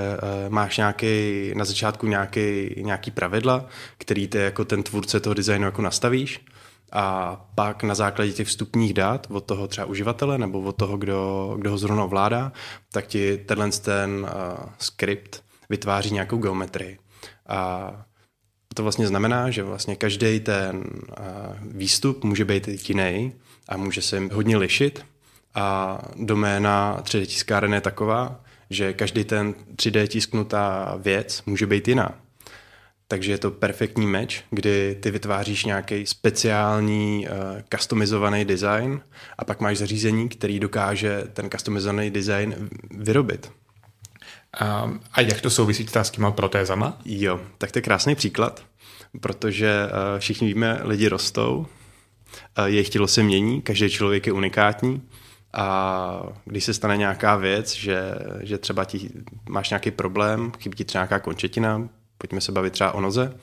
máš 0.49 0.77
nějaký, 0.77 1.07
na 1.55 1.65
začátku 1.65 2.07
nějaký, 2.07 2.75
nějaký 2.77 3.11
pravidla, 3.11 3.65
který 3.97 4.27
ty 4.27 4.37
jako 4.37 4.65
ten 4.65 4.83
tvůrce 4.83 5.19
toho 5.19 5.33
designu 5.33 5.65
jako 5.65 5.81
nastavíš 5.81 6.45
a 6.93 7.35
pak 7.55 7.83
na 7.83 7.95
základě 7.95 8.31
těch 8.31 8.47
vstupních 8.47 8.93
dat 8.93 9.27
od 9.29 9.45
toho 9.45 9.67
třeba 9.67 9.87
uživatele 9.87 10.37
nebo 10.37 10.61
od 10.61 10.75
toho, 10.75 10.97
kdo, 10.97 11.53
kdo 11.59 11.71
ho 11.71 11.77
zrovna 11.77 12.03
ovládá, 12.03 12.51
tak 12.91 13.07
ti 13.07 13.37
tenhle 13.37 13.71
ten 13.71 14.21
uh, 14.21 14.69
skript 14.79 15.43
vytváří 15.69 16.13
nějakou 16.13 16.37
geometrii. 16.37 16.99
A 17.47 17.91
to 18.75 18.83
vlastně 18.83 19.07
znamená, 19.07 19.49
že 19.49 19.63
vlastně 19.63 19.95
každý 19.95 20.39
ten 20.39 20.77
uh, 20.77 20.83
výstup 21.61 22.23
může 22.23 22.45
být 22.45 22.89
jiný 22.89 23.33
a 23.69 23.77
může 23.77 24.01
se 24.01 24.21
hodně 24.31 24.57
lišit. 24.57 25.05
A 25.55 25.97
doména 26.15 27.01
3D 27.03 27.25
tiskáren 27.25 27.73
je 27.73 27.81
taková, 27.81 28.41
že 28.69 28.93
každý 28.93 29.23
ten 29.23 29.53
3D 29.75 30.07
tisknutá 30.07 30.95
věc 31.01 31.43
může 31.45 31.67
být 31.67 31.87
jiná. 31.87 32.22
Takže 33.07 33.31
je 33.31 33.37
to 33.37 33.51
perfektní 33.51 34.07
meč, 34.07 34.43
kdy 34.49 34.97
ty 34.99 35.11
vytváříš 35.11 35.65
nějaký 35.65 36.05
speciální 36.05 37.27
uh, 37.27 37.61
customizovaný 37.75 38.45
design 38.45 39.01
a 39.37 39.45
pak 39.45 39.61
máš 39.61 39.77
zařízení, 39.77 40.29
který 40.29 40.59
dokáže 40.59 41.23
ten 41.33 41.49
customizovaný 41.49 42.11
design 42.11 42.69
vyrobit. 42.91 43.51
Um, 44.85 44.99
a 45.13 45.21
jak 45.21 45.41
to 45.41 45.49
souvisí 45.49 45.87
s 46.01 46.09
těma 46.09 46.31
protézama? 46.31 46.97
Jo, 47.05 47.39
tak 47.57 47.71
to 47.71 47.77
je 47.77 47.83
krásný 47.83 48.15
příklad, 48.15 48.63
protože 49.21 49.85
uh, 49.85 50.19
všichni 50.19 50.47
víme, 50.47 50.79
lidi 50.83 51.07
rostou, 51.07 51.57
uh, 52.57 52.65
jejich 52.65 52.89
tělo 52.89 53.07
se 53.07 53.23
mění, 53.23 53.61
každý 53.61 53.89
člověk 53.89 54.27
je 54.27 54.33
unikátní 54.33 55.01
a 55.53 56.23
když 56.45 56.63
se 56.63 56.73
stane 56.73 56.97
nějaká 56.97 57.35
věc, 57.35 57.73
že, 57.73 58.15
že 58.41 58.57
třeba 58.57 58.85
ti, 58.85 59.09
máš 59.49 59.69
nějaký 59.69 59.91
problém, 59.91 60.51
chybí 60.59 60.75
ti 60.75 60.85
třeba 60.85 61.01
nějaká 61.01 61.19
končetina, 61.19 61.89
pojďme 62.23 62.41
se 62.41 62.51
bavit 62.51 62.73
třeba 62.73 62.91
o 62.91 63.01
noze. 63.01 63.35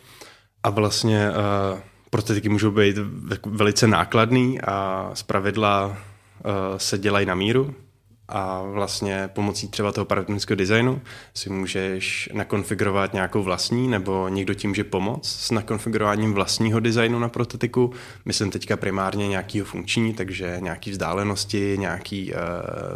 A 0.62 0.70
vlastně 0.70 1.30
uh, 1.30 1.78
protetiky 2.10 2.48
můžou 2.48 2.70
být 2.70 2.96
velice 3.46 3.86
nákladný 3.86 4.60
a 4.60 5.10
zpravidla 5.14 5.86
uh, 5.86 5.94
se 6.76 6.98
dělají 6.98 7.26
na 7.26 7.34
míru 7.34 7.74
a 8.28 8.62
vlastně 8.62 9.30
pomocí 9.32 9.68
třeba 9.68 9.92
toho 9.92 10.04
parametrického 10.04 10.56
designu 10.56 11.00
si 11.34 11.50
můžeš 11.50 12.28
nakonfigurovat 12.32 13.12
nějakou 13.12 13.42
vlastní, 13.42 13.88
nebo 13.88 14.28
někdo 14.28 14.54
tím 14.54 14.70
může 14.70 14.84
pomoct 14.84 15.28
s 15.28 15.50
nakonfigurováním 15.50 16.34
vlastního 16.34 16.80
designu 16.80 17.18
na 17.18 17.28
protetiku. 17.28 17.92
Myslím 18.24 18.50
teďka 18.50 18.76
primárně 18.76 19.28
nějakýho 19.28 19.66
funkční, 19.66 20.14
takže 20.14 20.56
nějaký 20.60 20.90
vzdálenosti, 20.90 21.76
nějaký 21.78 22.32
uh, 22.32 22.40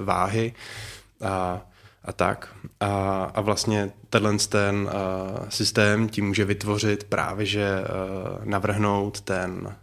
váhy. 0.04 0.54
A 1.20 1.60
a 2.04 2.12
tak. 2.12 2.54
A, 2.80 3.24
a 3.34 3.40
vlastně 3.40 3.90
tenhle 4.10 4.38
ten 4.48 4.76
uh, 4.76 5.48
systém 5.48 6.08
ti 6.08 6.22
může 6.22 6.44
vytvořit 6.44 7.04
právě, 7.04 7.46
že 7.46 7.80
uh, 7.80 8.44
navrhnout 8.44 9.20
ten, 9.20 9.76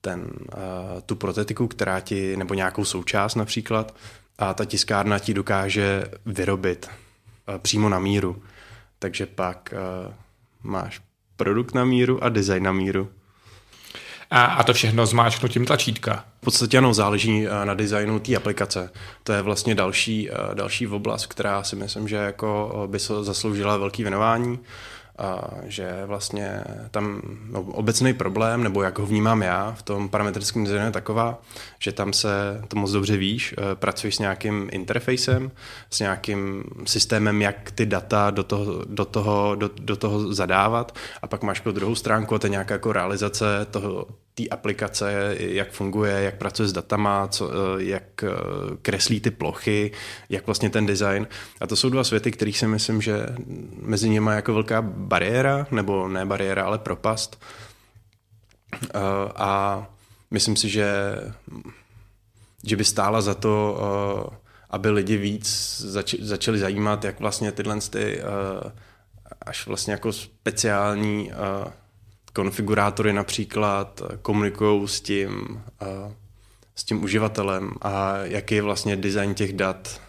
ten, 0.00 0.20
uh, 0.20 1.00
tu 1.06 1.16
protetiku, 1.16 1.68
která 1.68 2.00
ti, 2.00 2.36
nebo 2.36 2.54
nějakou 2.54 2.84
součást 2.84 3.34
například, 3.34 3.94
a 4.38 4.54
ta 4.54 4.64
tiskárna 4.64 5.18
ti 5.18 5.34
dokáže 5.34 6.04
vyrobit 6.26 6.86
uh, 7.48 7.58
přímo 7.58 7.88
na 7.88 7.98
míru. 7.98 8.42
Takže 8.98 9.26
pak 9.26 9.74
uh, 10.06 10.14
máš 10.62 11.00
produkt 11.36 11.74
na 11.74 11.84
míru 11.84 12.24
a 12.24 12.28
design 12.28 12.62
na 12.62 12.72
míru. 12.72 13.08
A, 14.30 14.44
a 14.44 14.62
to 14.62 14.72
všechno 14.72 15.06
zmáčknutím 15.06 15.66
tlačítka. 15.66 16.24
V 16.40 16.44
podstatě 16.44 16.78
ano, 16.78 16.94
záleží 16.94 17.46
eh, 17.46 17.64
na 17.64 17.74
designu 17.74 18.18
té 18.18 18.36
aplikace. 18.36 18.90
To 19.22 19.32
je 19.32 19.42
vlastně 19.42 19.74
další, 19.74 20.30
eh, 20.30 20.54
další 20.54 20.86
oblast, 20.86 21.26
která 21.26 21.62
si 21.62 21.76
myslím, 21.76 22.08
že 22.08 22.16
jako 22.16 22.80
eh, 22.84 22.88
by 22.88 22.98
se 22.98 23.24
zasloužila 23.24 23.76
velký 23.76 24.02
věnování 24.02 24.58
a 25.18 25.50
že 25.64 26.02
vlastně 26.06 26.64
tam 26.90 27.22
no, 27.50 27.62
obecný 27.62 28.14
problém, 28.14 28.62
nebo 28.62 28.82
jak 28.82 28.98
ho 28.98 29.06
vnímám 29.06 29.42
já 29.42 29.74
v 29.78 29.82
tom 29.82 30.08
parametrickém 30.08 30.64
designu 30.64 30.86
je 30.86 30.92
taková, 30.92 31.42
že 31.78 31.92
tam 31.92 32.12
se, 32.12 32.28
to 32.68 32.76
moc 32.76 32.90
dobře 32.92 33.16
víš, 33.16 33.54
pracuješ 33.74 34.16
s 34.16 34.18
nějakým 34.18 34.68
interfejsem, 34.72 35.50
s 35.90 36.00
nějakým 36.00 36.64
systémem, 36.84 37.42
jak 37.42 37.70
ty 37.70 37.86
data 37.86 38.30
do 38.30 38.42
toho, 38.42 38.84
do 38.84 39.04
toho, 39.04 39.54
do, 39.54 39.70
do 39.80 39.96
toho 39.96 40.34
zadávat 40.34 40.98
a 41.22 41.26
pak 41.26 41.42
máš 41.42 41.58
jako 41.58 41.72
druhou 41.72 41.94
stránku 41.94 42.34
a 42.34 42.38
to 42.38 42.46
je 42.46 42.50
nějaká 42.50 42.74
jako 42.74 42.92
realizace 42.92 43.66
toho, 43.70 44.06
té 44.36 44.48
aplikace, 44.48 45.36
jak 45.38 45.70
funguje, 45.70 46.22
jak 46.22 46.38
pracuje 46.38 46.68
s 46.68 46.72
datama, 46.72 47.28
co, 47.28 47.50
jak 47.78 48.24
kreslí 48.82 49.20
ty 49.20 49.30
plochy, 49.30 49.92
jak 50.28 50.46
vlastně 50.46 50.70
ten 50.70 50.86
design. 50.86 51.26
A 51.60 51.66
to 51.66 51.76
jsou 51.76 51.90
dva 51.90 52.04
světy, 52.04 52.30
kterých 52.30 52.58
si 52.58 52.66
myslím, 52.66 53.02
že 53.02 53.26
mezi 53.82 54.08
nimi 54.08 54.30
je 54.30 54.36
jako 54.36 54.54
velká 54.54 54.82
bariéra, 54.82 55.66
nebo 55.70 56.08
ne 56.08 56.26
bariéra, 56.26 56.64
ale 56.64 56.78
propast. 56.78 57.42
A 59.36 59.86
myslím 60.30 60.56
si, 60.56 60.68
že, 60.68 60.90
že 62.64 62.76
by 62.76 62.84
stála 62.84 63.20
za 63.20 63.34
to, 63.34 63.80
aby 64.70 64.90
lidi 64.90 65.16
víc 65.16 65.80
začali 66.20 66.58
zajímat, 66.58 67.04
jak 67.04 67.20
vlastně 67.20 67.52
tyhle 67.52 67.80
ty 67.90 68.20
až 69.46 69.66
vlastně 69.66 69.92
jako 69.92 70.12
speciální 70.12 71.32
konfigurátory 72.36 73.12
například 73.12 74.02
komunikují 74.22 74.88
s 74.88 75.00
tím, 75.00 75.62
uh, 75.82 76.12
s 76.74 76.84
tím 76.84 77.04
uživatelem 77.04 77.70
a 77.82 78.16
jaký 78.22 78.54
je 78.54 78.62
vlastně 78.62 78.96
design 78.96 79.34
těch 79.34 79.52
dat. 79.52 80.00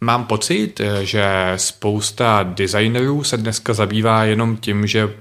Mám 0.00 0.24
pocit, 0.24 0.80
že 1.02 1.24
spousta 1.56 2.42
designerů 2.42 3.24
se 3.24 3.36
dneska 3.36 3.74
zabývá 3.74 4.24
jenom 4.24 4.56
tím, 4.56 4.86
že 4.86 5.14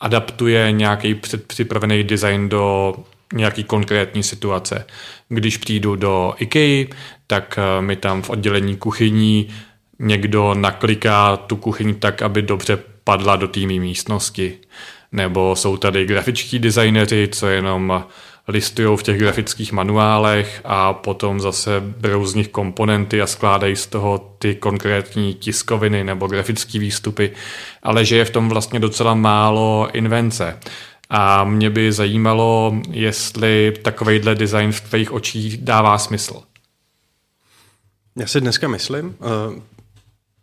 adaptuje 0.00 0.72
nějaký 0.72 1.14
předpřipravený 1.14 2.04
design 2.04 2.48
do 2.48 2.94
nějaký 3.32 3.64
konkrétní 3.64 4.22
situace. 4.22 4.86
Když 5.28 5.56
přijdu 5.56 5.96
do 5.96 6.34
IKEA, 6.38 6.86
tak 7.26 7.58
eh, 7.58 7.82
mi 7.82 7.96
tam 7.96 8.22
v 8.22 8.30
oddělení 8.30 8.76
kuchyní 8.76 9.48
někdo 9.98 10.54
nakliká 10.54 11.36
tu 11.36 11.56
kuchyň 11.56 11.94
tak, 11.94 12.22
aby 12.22 12.42
dobře 12.42 12.78
padla 13.04 13.36
do 13.36 13.48
týmí 13.48 13.80
místnosti. 13.80 14.58
Nebo 15.14 15.56
jsou 15.56 15.76
tady 15.76 16.06
grafičtí 16.06 16.58
designeři, 16.58 17.28
co 17.32 17.46
jenom 17.46 18.04
listují 18.48 18.96
v 18.98 19.02
těch 19.02 19.18
grafických 19.18 19.72
manuálech 19.72 20.60
a 20.64 20.92
potom 20.92 21.40
zase 21.40 21.80
berou 21.80 22.26
z 22.26 22.34
nich 22.34 22.48
komponenty 22.48 23.22
a 23.22 23.26
skládají 23.26 23.76
z 23.76 23.86
toho 23.86 24.36
ty 24.38 24.54
konkrétní 24.54 25.34
tiskoviny 25.34 26.04
nebo 26.04 26.26
grafické 26.26 26.78
výstupy, 26.78 27.30
ale 27.82 28.04
že 28.04 28.16
je 28.16 28.24
v 28.24 28.30
tom 28.30 28.48
vlastně 28.48 28.80
docela 28.80 29.14
málo 29.14 29.88
invence. 29.92 30.58
A 31.10 31.44
mě 31.44 31.70
by 31.70 31.92
zajímalo, 31.92 32.76
jestli 32.90 33.72
takovejhle 33.82 34.34
design 34.34 34.72
v 34.72 34.80
tvých 34.80 35.12
očích 35.12 35.56
dává 35.56 35.98
smysl. 35.98 36.42
Já 38.16 38.26
si 38.26 38.40
dneska 38.40 38.68
myslím, 38.68 39.16
eh, 39.20 39.60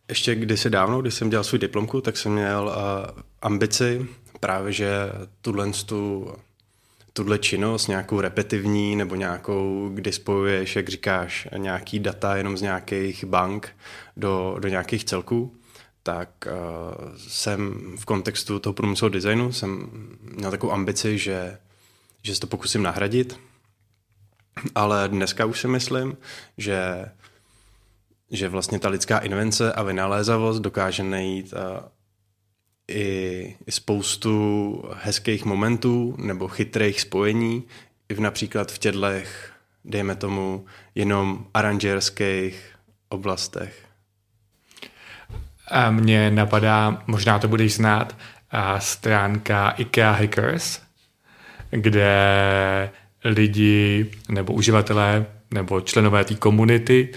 ještě 0.10 0.36
kdysi 0.36 0.70
dávno, 0.70 1.02
když 1.02 1.14
jsem 1.14 1.30
dělal 1.30 1.44
svůj 1.44 1.60
diplomku, 1.60 2.02
tak 2.02 2.18
jsem 2.18 2.32
měl 2.32 2.72
uh, 2.76 3.22
ambici 3.42 4.08
právě, 4.42 4.74
že 4.74 4.90
tuhle 5.42 5.72
tu, 5.86 6.34
tuhle 7.14 7.40
činnost, 7.40 7.88
nějakou 7.88 8.22
repetitivní 8.22 8.96
nebo 8.96 9.16
nějakou, 9.16 9.90
kdy 9.94 10.12
spojuješ, 10.12 10.76
jak 10.76 10.90
říkáš, 10.90 11.48
nějaký 11.58 12.00
data 12.00 12.36
jenom 12.36 12.58
z 12.58 12.62
nějakých 12.62 13.26
bank 13.26 13.70
do, 14.18 14.58
do 14.60 14.68
nějakých 14.68 15.04
celků, 15.04 15.56
tak 16.04 16.30
uh, 16.46 17.16
jsem 17.18 17.74
v 18.00 18.06
kontextu 18.06 18.60
toho 18.60 18.74
průmyslového 18.74 19.14
designu 19.14 19.52
jsem 19.52 19.90
měl 20.22 20.52
takovou 20.52 20.74
ambici, 20.74 21.18
že, 21.18 21.58
že 22.24 22.34
se 22.36 22.42
to 22.42 22.48
pokusím 22.48 22.84
nahradit, 22.84 23.40
ale 24.76 25.08
dneska 25.08 25.46
už 25.46 25.60
si 25.60 25.68
myslím, 25.68 26.18
že 26.58 27.06
že 28.34 28.50
vlastně 28.50 28.80
ta 28.80 28.90
lidská 28.90 29.18
invence 29.18 29.74
a 29.74 29.84
vynalézavost 29.84 30.62
dokáže 30.62 31.04
najít 31.04 31.54
uh, 31.54 31.60
i, 32.92 33.56
spoustu 33.70 34.84
hezkých 35.02 35.46
momentů 35.46 36.16
nebo 36.18 36.48
chytrých 36.48 37.02
spojení, 37.02 37.64
i 38.10 38.14
v 38.14 38.20
například 38.20 38.72
v 38.72 38.78
tědlech, 38.78 39.52
dejme 39.86 40.16
tomu, 40.16 40.66
jenom 40.96 41.46
aranžerských 41.54 42.76
oblastech. 43.10 43.86
A 45.68 45.92
mně 45.92 46.32
napadá, 46.32 47.04
možná 47.08 47.40
to 47.40 47.48
budeš 47.48 47.74
znát, 47.74 48.16
a 48.52 48.80
stránka 48.80 49.70
IKEA 49.70 50.12
Hackers, 50.12 50.82
kde 51.70 52.90
lidi 53.24 54.12
nebo 54.30 54.54
uživatelé 54.54 55.26
nebo 55.54 55.82
členové 55.82 56.24
té 56.24 56.36
komunity 56.36 57.10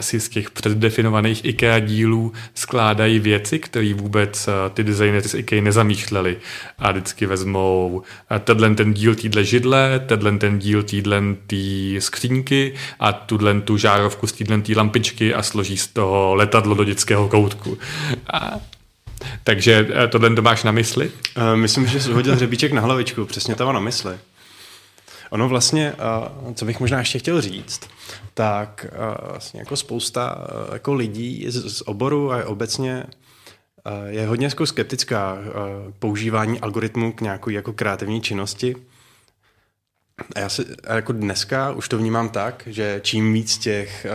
si 0.00 0.20
z 0.20 0.28
těch 0.28 0.50
předdefinovaných 0.50 1.44
IKEA 1.44 1.78
dílů 1.78 2.32
skládají 2.54 3.18
věci, 3.18 3.58
které 3.58 3.94
vůbec 3.94 4.48
eh, 4.48 4.70
ty 4.70 4.84
designery 4.84 5.28
z 5.28 5.34
IKEA 5.34 5.62
nezamýšleli. 5.62 6.36
A 6.78 6.92
vždycky 6.92 7.26
vezmou 7.26 8.02
eh, 8.30 8.38
tenhle 8.38 8.74
ten 8.74 8.94
díl 8.94 9.14
týdle 9.14 9.44
židle, 9.44 10.00
tenhle 10.06 10.38
ten 10.38 10.58
díl 10.58 10.82
týdle 10.82 11.22
tý 11.46 11.96
skřínky 11.98 12.74
a 13.00 13.12
tuhle 13.12 13.60
tu 13.60 13.76
žárovku 13.76 14.26
z 14.26 14.32
týdle 14.32 14.60
tý 14.60 14.74
lampičky 14.74 15.34
a 15.34 15.42
složí 15.42 15.76
z 15.76 15.86
toho 15.86 16.34
letadlo 16.34 16.74
do 16.74 16.84
dětského 16.84 17.28
koutku. 17.28 17.78
A 18.32 18.56
takže 19.44 19.88
eh, 19.94 20.08
tohle 20.08 20.34
to 20.34 20.42
máš 20.42 20.64
na 20.64 20.72
mysli? 20.72 21.10
Uh, 21.36 21.56
myslím, 21.56 21.86
že 21.86 22.00
jsi 22.00 22.12
hodil 22.12 22.34
hřebíček 22.34 22.72
na 22.72 22.80
hlavičku, 22.80 23.24
přesně 23.24 23.54
to 23.54 23.72
na 23.72 23.80
mysli. 23.80 24.12
Ono 25.30 25.48
vlastně, 25.48 25.94
co 26.54 26.64
bych 26.64 26.80
možná 26.80 26.98
ještě 26.98 27.18
chtěl 27.18 27.40
říct, 27.40 27.80
tak 28.34 28.86
vlastně 29.30 29.60
jako 29.60 29.76
spousta 29.76 30.46
jako 30.72 30.94
lidí 30.94 31.46
z 31.48 31.82
oboru 31.86 32.32
a 32.32 32.46
obecně 32.46 33.04
je 34.08 34.26
hodně 34.26 34.46
jako 34.46 34.66
skeptická 34.66 35.38
používání 35.98 36.60
algoritmu 36.60 37.12
k 37.12 37.20
nějaké 37.20 37.52
jako 37.52 37.72
kreativní 37.72 38.20
činnosti. 38.20 38.76
A 40.36 40.40
já 40.40 40.48
si 40.48 40.66
a 40.86 40.94
jako 40.94 41.12
dneska 41.12 41.72
už 41.72 41.88
to 41.88 41.98
vnímám 41.98 42.28
tak, 42.28 42.62
že 42.66 43.00
čím 43.04 43.32
víc 43.32 43.58
těch 43.58 44.06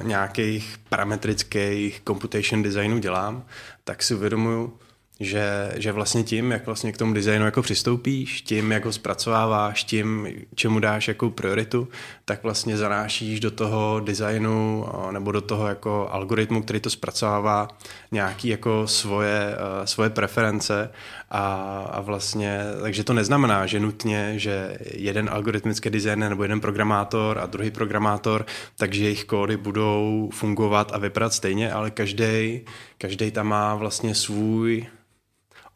uh, 0.00 0.06
nějakých 0.06 0.76
parametrických 0.88 2.02
computation 2.06 2.62
designů 2.62 2.98
dělám, 2.98 3.44
tak 3.84 4.02
si 4.02 4.14
uvědomuju, 4.14 4.78
že, 5.20 5.72
že 5.76 5.92
vlastně 5.92 6.22
tím, 6.22 6.50
jak 6.50 6.66
vlastně 6.66 6.92
k 6.92 6.96
tomu 6.96 7.14
designu 7.14 7.44
jako 7.44 7.62
přistoupíš, 7.62 8.42
tím, 8.42 8.72
jak 8.72 8.84
ho 8.84 8.92
zpracováváš, 8.92 9.84
tím, 9.84 10.28
čemu 10.54 10.80
dáš 10.80 11.08
jako 11.08 11.30
prioritu, 11.30 11.88
tak 12.24 12.42
vlastně 12.42 12.76
zanášíš 12.76 13.40
do 13.40 13.50
toho 13.50 14.00
designu 14.00 14.86
nebo 15.10 15.32
do 15.32 15.40
toho 15.40 15.66
jako 15.66 16.08
algoritmu, 16.10 16.62
který 16.62 16.80
to 16.80 16.90
zpracovává, 16.90 17.68
nějaký 18.12 18.48
jako 18.48 18.86
svoje, 18.86 19.56
svoje 19.84 20.10
preference. 20.10 20.90
A, 21.30 21.44
a 21.92 22.00
vlastně, 22.00 22.60
takže 22.82 23.04
to 23.04 23.12
neznamená, 23.12 23.66
že 23.66 23.80
nutně, 23.80 24.32
že 24.36 24.78
jeden 24.94 25.28
algoritmický 25.32 25.90
designer 25.90 26.30
nebo 26.30 26.42
jeden 26.42 26.60
programátor 26.60 27.38
a 27.38 27.46
druhý 27.46 27.70
programátor, 27.70 28.46
takže 28.76 29.04
jejich 29.04 29.24
kódy 29.24 29.56
budou 29.56 30.30
fungovat 30.32 30.92
a 30.94 30.98
vypadat 30.98 31.32
stejně, 31.32 31.72
ale 31.72 31.90
každý 31.90 32.60
každý 32.98 33.30
tam 33.30 33.46
má 33.46 33.74
vlastně 33.74 34.14
svůj 34.14 34.86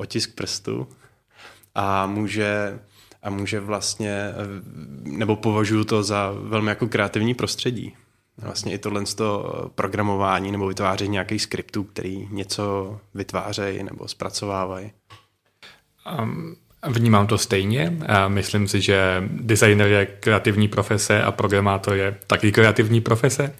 otisk 0.03 0.35
prstu 0.35 0.89
a 1.75 2.07
může, 2.07 2.81
a 3.23 3.31
může 3.31 3.61
vlastně, 3.61 4.33
nebo 5.03 5.37
považuji 5.37 5.85
to 5.85 6.03
za 6.03 6.33
velmi 6.43 6.69
jako 6.71 6.87
kreativní 6.89 7.35
prostředí. 7.35 7.97
Vlastně 8.37 8.73
i 8.73 8.79
tohle 8.79 9.05
to 9.05 9.53
programování 9.75 10.53
nebo 10.53 10.67
vytváření 10.67 11.13
nějakých 11.13 11.43
skriptů, 11.43 11.85
který 11.85 12.29
něco 12.31 12.99
vytvářejí 13.15 13.83
nebo 13.83 14.09
zpracovávají. 14.09 14.93
Um, 16.19 16.57
vnímám 16.89 17.27
to 17.27 17.39
stejně. 17.39 17.93
Myslím 18.29 18.69
si, 18.69 18.81
že 18.81 19.25
designer 19.29 19.89
je 19.89 20.07
kreativní 20.07 20.69
profese 20.69 21.23
a 21.23 21.33
programátor 21.33 21.95
je 21.95 22.17
taky 22.27 22.53
kreativní 22.53 23.01
profese, 23.01 23.55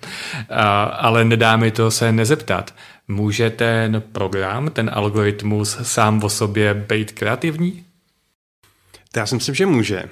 ale 0.91 1.25
nedá 1.25 1.57
mi 1.57 1.71
to 1.71 1.91
se 1.91 2.13
nezeptat. 2.13 2.75
Může 3.09 3.51
ten 3.51 4.03
program, 4.13 4.71
ten 4.71 4.91
algoritmus 4.95 5.79
sám 5.83 6.25
o 6.25 6.29
sobě 6.29 6.75
být 6.75 7.13
kreativní? 7.13 7.85
To 9.13 9.19
já 9.19 9.27
si 9.27 9.35
myslím, 9.35 9.55
že 9.55 9.67
může, 9.67 10.05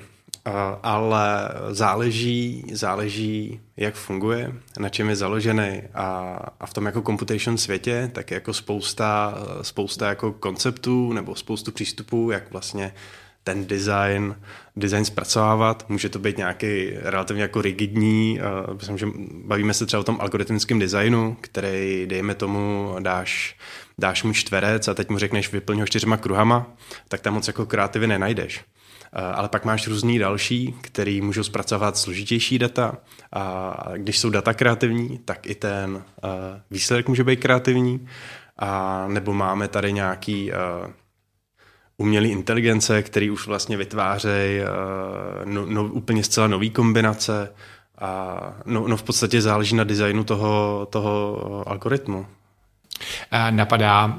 ale 0.82 1.48
záleží, 1.70 2.64
záleží, 2.72 3.60
jak 3.76 3.94
funguje, 3.94 4.52
na 4.78 4.88
čem 4.88 5.08
je 5.08 5.16
založený 5.16 5.82
a, 5.94 6.38
a 6.60 6.66
v 6.66 6.74
tom 6.74 6.86
jako 6.86 7.02
computation 7.02 7.58
světě, 7.58 8.10
tak 8.12 8.30
je 8.30 8.34
jako 8.34 8.54
spousta, 8.54 9.34
spousta 9.62 10.08
jako 10.08 10.32
konceptů 10.32 11.12
nebo 11.12 11.34
spoustu 11.34 11.72
přístupů, 11.72 12.30
jak 12.30 12.52
vlastně 12.52 12.92
ten 13.44 13.66
design, 13.66 14.36
design 14.76 15.04
zpracovávat. 15.04 15.88
Může 15.88 16.08
to 16.08 16.18
být 16.18 16.38
nějaký 16.38 16.90
relativně 17.02 17.42
jako 17.42 17.62
rigidní, 17.62 18.40
uh, 18.68 18.74
myslím, 18.74 18.98
že 18.98 19.06
bavíme 19.44 19.74
se 19.74 19.86
třeba 19.86 20.00
o 20.00 20.04
tom 20.04 20.18
algoritmickém 20.20 20.78
designu, 20.78 21.36
který, 21.40 22.06
dejme 22.06 22.34
tomu, 22.34 22.96
dáš, 23.00 23.56
dáš 23.98 24.22
mu 24.22 24.32
čtverec 24.32 24.88
a 24.88 24.94
teď 24.94 25.08
mu 25.08 25.18
řekneš 25.18 25.52
vyplň 25.52 25.80
ho 25.80 25.86
čtyřma 25.86 26.16
kruhama, 26.16 26.66
tak 27.08 27.20
tam 27.20 27.34
moc 27.34 27.46
jako 27.46 27.66
kreativy 27.66 28.06
nenajdeš. 28.06 28.64
Uh, 29.16 29.38
ale 29.38 29.48
pak 29.48 29.64
máš 29.64 29.88
různý 29.88 30.18
další, 30.18 30.74
který 30.80 31.20
můžou 31.20 31.42
zpracovat 31.42 31.96
složitější 31.96 32.58
data 32.58 32.96
a 33.32 33.74
když 33.96 34.18
jsou 34.18 34.30
data 34.30 34.54
kreativní, 34.54 35.20
tak 35.24 35.46
i 35.46 35.54
ten 35.54 35.94
uh, 35.94 36.30
výsledek 36.70 37.08
může 37.08 37.24
být 37.24 37.40
kreativní. 37.40 38.08
A 38.58 39.04
nebo 39.08 39.34
máme 39.34 39.68
tady 39.68 39.92
nějaký 39.92 40.52
uh, 40.52 40.90
umělé 41.96 42.28
inteligence, 42.28 43.02
který 43.02 43.30
už 43.30 43.46
vlastně 43.46 43.76
vytvářejí 43.76 44.60
no, 45.44 45.66
no, 45.66 45.84
úplně 45.84 46.24
zcela 46.24 46.46
nový 46.46 46.70
kombinace 46.70 47.52
a 47.98 48.40
no, 48.66 48.88
no 48.88 48.96
v 48.96 49.02
podstatě 49.02 49.40
záleží 49.40 49.76
na 49.76 49.84
designu 49.84 50.24
toho, 50.24 50.86
toho 50.90 51.64
algoritmu. 51.66 52.26
Napadá 53.50 54.16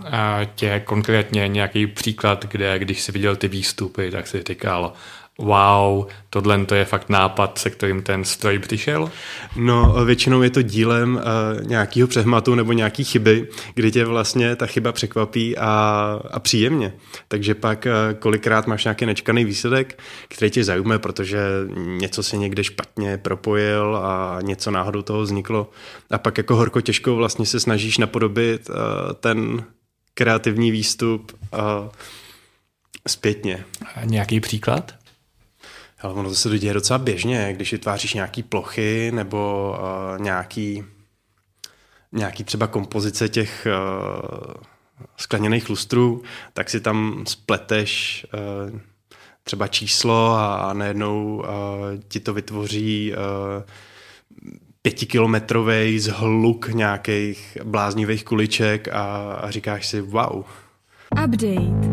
tě 0.56 0.82
konkrétně 0.86 1.47
nějaký 1.47 1.88
příklad, 1.88 2.45
kde 2.45 2.80
když 2.80 3.02
jsi 3.02 3.12
viděl 3.12 3.36
ty 3.36 3.47
výstupy, 3.47 4.12
tak 4.12 4.28
si 4.28 4.43
říkal, 4.47 4.93
wow, 5.39 6.06
tohle 6.30 6.65
to 6.65 6.76
je 6.76 6.86
fakt 6.86 7.10
nápad, 7.10 7.58
se 7.58 7.70
kterým 7.70 8.02
ten 8.02 8.24
stroj 8.24 8.60
přišel? 8.60 9.12
No, 9.56 10.06
většinou 10.06 10.41
je 10.41 10.50
to 10.50 10.62
dílem 10.62 11.15
uh, 11.15 11.67
nějakého 11.67 12.08
přehmatu 12.08 12.56
nebo 12.56 12.74
nějaký 12.74 13.04
chyby, 13.04 13.48
kdy 13.74 13.91
tě 13.91 14.06
vlastně 14.06 14.56
ta 14.56 14.65
chyba 14.65 14.91
překvapí 14.91 15.58
a, 15.58 16.20
a 16.32 16.39
příjemně. 16.39 16.94
Takže 17.28 17.56
pak 17.56 17.86
uh, 17.86 18.20
kolikrát 18.20 18.67
máš 18.67 18.84
nějaký 18.84 19.06
nečkaný 19.06 19.46
výsledek, 19.46 20.00
který 20.28 20.52
tě 20.52 20.63
zajímá, 20.63 21.00
protože 21.00 21.39
něco 21.76 22.24
se 22.24 22.38
někde 22.38 22.63
špatně 22.63 23.17
propojil 23.17 23.96
a 23.96 24.39
něco 24.41 24.72
náhodou 24.72 25.02
toho 25.02 25.22
vzniklo. 25.22 25.70
A 26.12 26.17
pak 26.17 26.38
jako 26.38 26.56
horko 26.56 26.82
těžko 26.82 27.15
vlastně 27.15 27.46
se 27.46 27.60
snažíš 27.60 27.98
napodobit 27.98 28.70
uh, 28.70 28.76
ten 29.20 29.63
kreativní 30.13 30.72
výstup 30.72 31.32
uh, 31.54 31.60
zpětně. 33.08 33.65
A 33.96 34.06
nějaký 34.06 34.39
příklad? 34.39 35.00
Ale 36.01 36.13
ono 36.13 36.29
to 36.29 36.35
se 36.35 36.49
to 36.49 36.57
děje 36.57 36.73
docela 36.73 36.99
běžně, 36.99 37.53
když 37.53 37.71
vytváříš 37.71 38.13
nějaký 38.13 38.43
plochy 38.43 39.11
nebo 39.13 39.73
uh, 39.79 40.23
nějaký, 40.23 40.83
nějaký 42.11 42.43
třeba 42.43 42.67
kompozice 42.67 43.29
těch 43.29 43.67
uh, 43.67 44.53
skleněných 45.17 45.69
lustrů, 45.69 46.23
tak 46.53 46.69
si 46.69 46.79
tam 46.79 47.23
spleteš 47.27 48.25
uh, 48.73 48.79
třeba 49.43 49.67
číslo 49.67 50.31
a, 50.31 50.55
a 50.55 50.73
najednou 50.73 51.35
uh, 51.35 51.45
ti 52.07 52.19
to 52.19 52.33
vytvoří 52.33 53.13
uh, 53.13 53.63
pětikilometrový 54.81 55.99
zhluk 55.99 56.67
nějakých 56.67 57.57
bláznivých 57.63 58.23
kuliček 58.23 58.87
a, 58.87 59.33
a 59.33 59.51
říkáš 59.51 59.87
si 59.87 60.01
wow. 60.01 60.45
Update. 61.23 61.90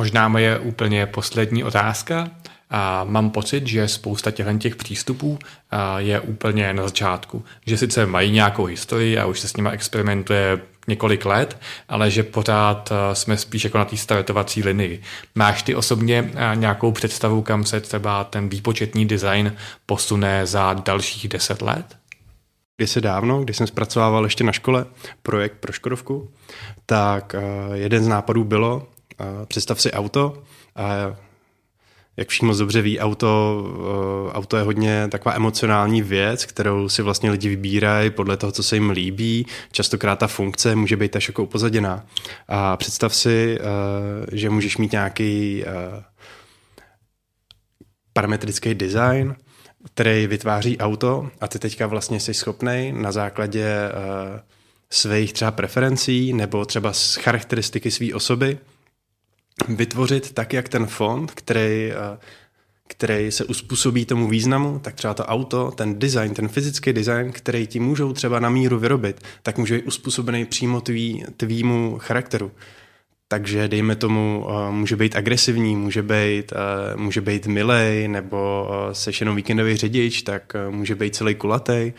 Možná 0.00 0.28
moje 0.28 0.58
úplně 0.58 1.06
poslední 1.06 1.64
otázka. 1.64 2.28
A 2.70 3.04
mám 3.04 3.30
pocit, 3.30 3.66
že 3.66 3.88
spousta 3.88 4.30
těchto 4.30 4.58
těch 4.58 4.76
přístupů 4.76 5.38
je 5.96 6.20
úplně 6.20 6.72
na 6.72 6.82
začátku. 6.82 7.44
Že 7.66 7.76
sice 7.76 8.06
mají 8.06 8.30
nějakou 8.30 8.64
historii 8.64 9.18
a 9.18 9.26
už 9.26 9.40
se 9.40 9.48
s 9.48 9.56
nimi 9.56 9.68
experimentuje 9.72 10.58
několik 10.88 11.24
let, 11.24 11.60
ale 11.88 12.10
že 12.10 12.22
pořád 12.22 12.92
jsme 13.12 13.36
spíš 13.36 13.64
jako 13.64 13.78
na 13.78 13.84
té 13.84 13.96
startovací 13.96 14.62
linii. 14.62 15.02
Máš 15.34 15.62
ty 15.62 15.74
osobně 15.74 16.30
nějakou 16.54 16.92
představu, 16.92 17.42
kam 17.42 17.64
se 17.64 17.80
třeba 17.80 18.24
ten 18.24 18.48
výpočetní 18.48 19.06
design 19.06 19.56
posune 19.86 20.46
za 20.46 20.72
dalších 20.72 21.28
deset 21.28 21.62
let? 21.62 21.96
Když 22.76 22.90
se 22.90 23.00
dávno, 23.00 23.44
když 23.44 23.56
jsem 23.56 23.66
zpracovával 23.66 24.24
ještě 24.24 24.44
na 24.44 24.52
škole 24.52 24.86
projekt 25.22 25.54
pro 25.60 25.72
Škodovku, 25.72 26.30
tak 26.86 27.34
jeden 27.74 28.04
z 28.04 28.08
nápadů 28.08 28.44
bylo, 28.44 28.86
představ 29.46 29.80
si 29.80 29.92
auto 29.92 30.42
a 30.76 31.16
jak 32.20 32.28
všichni 32.28 32.48
moc 32.48 32.58
dobře 32.58 32.82
ví, 32.82 33.00
auto, 33.00 33.64
eh, 34.28 34.32
auto 34.32 34.56
je 34.56 34.62
hodně 34.62 35.08
taková 35.08 35.34
emocionální 35.34 36.02
věc, 36.02 36.44
kterou 36.44 36.88
si 36.88 37.02
vlastně 37.02 37.30
lidi 37.30 37.48
vybírají 37.48 38.10
podle 38.10 38.36
toho, 38.36 38.52
co 38.52 38.62
se 38.62 38.76
jim 38.76 38.90
líbí. 38.90 39.46
Častokrát 39.72 40.18
ta 40.18 40.26
funkce 40.26 40.76
může 40.76 40.96
být 40.96 41.16
až 41.16 41.28
jako 41.28 41.42
upozaděná. 41.42 42.06
A 42.48 42.76
představ 42.76 43.14
si, 43.14 43.58
eh, 43.60 44.36
že 44.36 44.50
můžeš 44.50 44.76
mít 44.76 44.92
nějaký 44.92 45.64
eh, 45.66 46.04
parametrický 48.12 48.74
design, 48.74 49.36
který 49.94 50.26
vytváří 50.26 50.78
auto 50.78 51.30
a 51.40 51.48
ty 51.48 51.58
teďka 51.58 51.86
vlastně 51.86 52.20
jsi 52.20 52.34
schopný 52.34 52.92
na 52.96 53.12
základě 53.12 53.92
svých 54.90 55.32
třeba 55.32 55.50
preferencí 55.50 56.32
nebo 56.32 56.64
třeba 56.64 56.92
z 56.92 57.14
charakteristiky 57.14 57.90
své 57.90 58.14
osoby 58.14 58.58
vytvořit 59.68 60.32
tak, 60.32 60.52
jak 60.52 60.68
ten 60.68 60.86
fond, 60.86 61.30
který, 61.30 61.92
eh, 61.92 62.18
který 62.88 63.32
se 63.32 63.44
uspůsobí 63.44 64.04
tomu 64.04 64.28
významu, 64.28 64.78
tak 64.78 64.94
třeba 64.94 65.14
to 65.14 65.24
auto, 65.24 65.70
ten 65.70 65.98
design, 65.98 66.34
ten 66.34 66.48
fyzický 66.48 66.92
design, 66.92 67.32
který 67.32 67.66
ti 67.66 67.80
můžou 67.80 68.12
třeba 68.12 68.40
na 68.40 68.50
míru 68.50 68.78
vyrobit, 68.78 69.20
tak 69.42 69.58
může 69.58 69.74
být 69.74 69.86
uspůsobený 69.86 70.44
přímo 70.44 70.80
tvý, 70.80 71.24
tvýmu 71.36 71.98
charakteru. 71.98 72.52
Takže 73.28 73.68
dejme 73.68 73.96
tomu, 73.96 74.46
eh, 74.48 74.72
může 74.72 74.96
být 74.96 75.16
agresivní, 75.16 75.76
může 75.76 76.02
být, 76.02 76.52
eh, 76.52 76.96
může 76.96 77.20
být 77.20 77.46
milej, 77.46 78.08
nebo 78.08 78.68
seš 78.92 79.20
jenom 79.20 79.36
víkendový 79.36 79.76
řidič, 79.76 80.22
tak 80.22 80.56
může 80.70 80.94
být 80.94 81.16
celý 81.16 81.34
kulatý. 81.34 81.92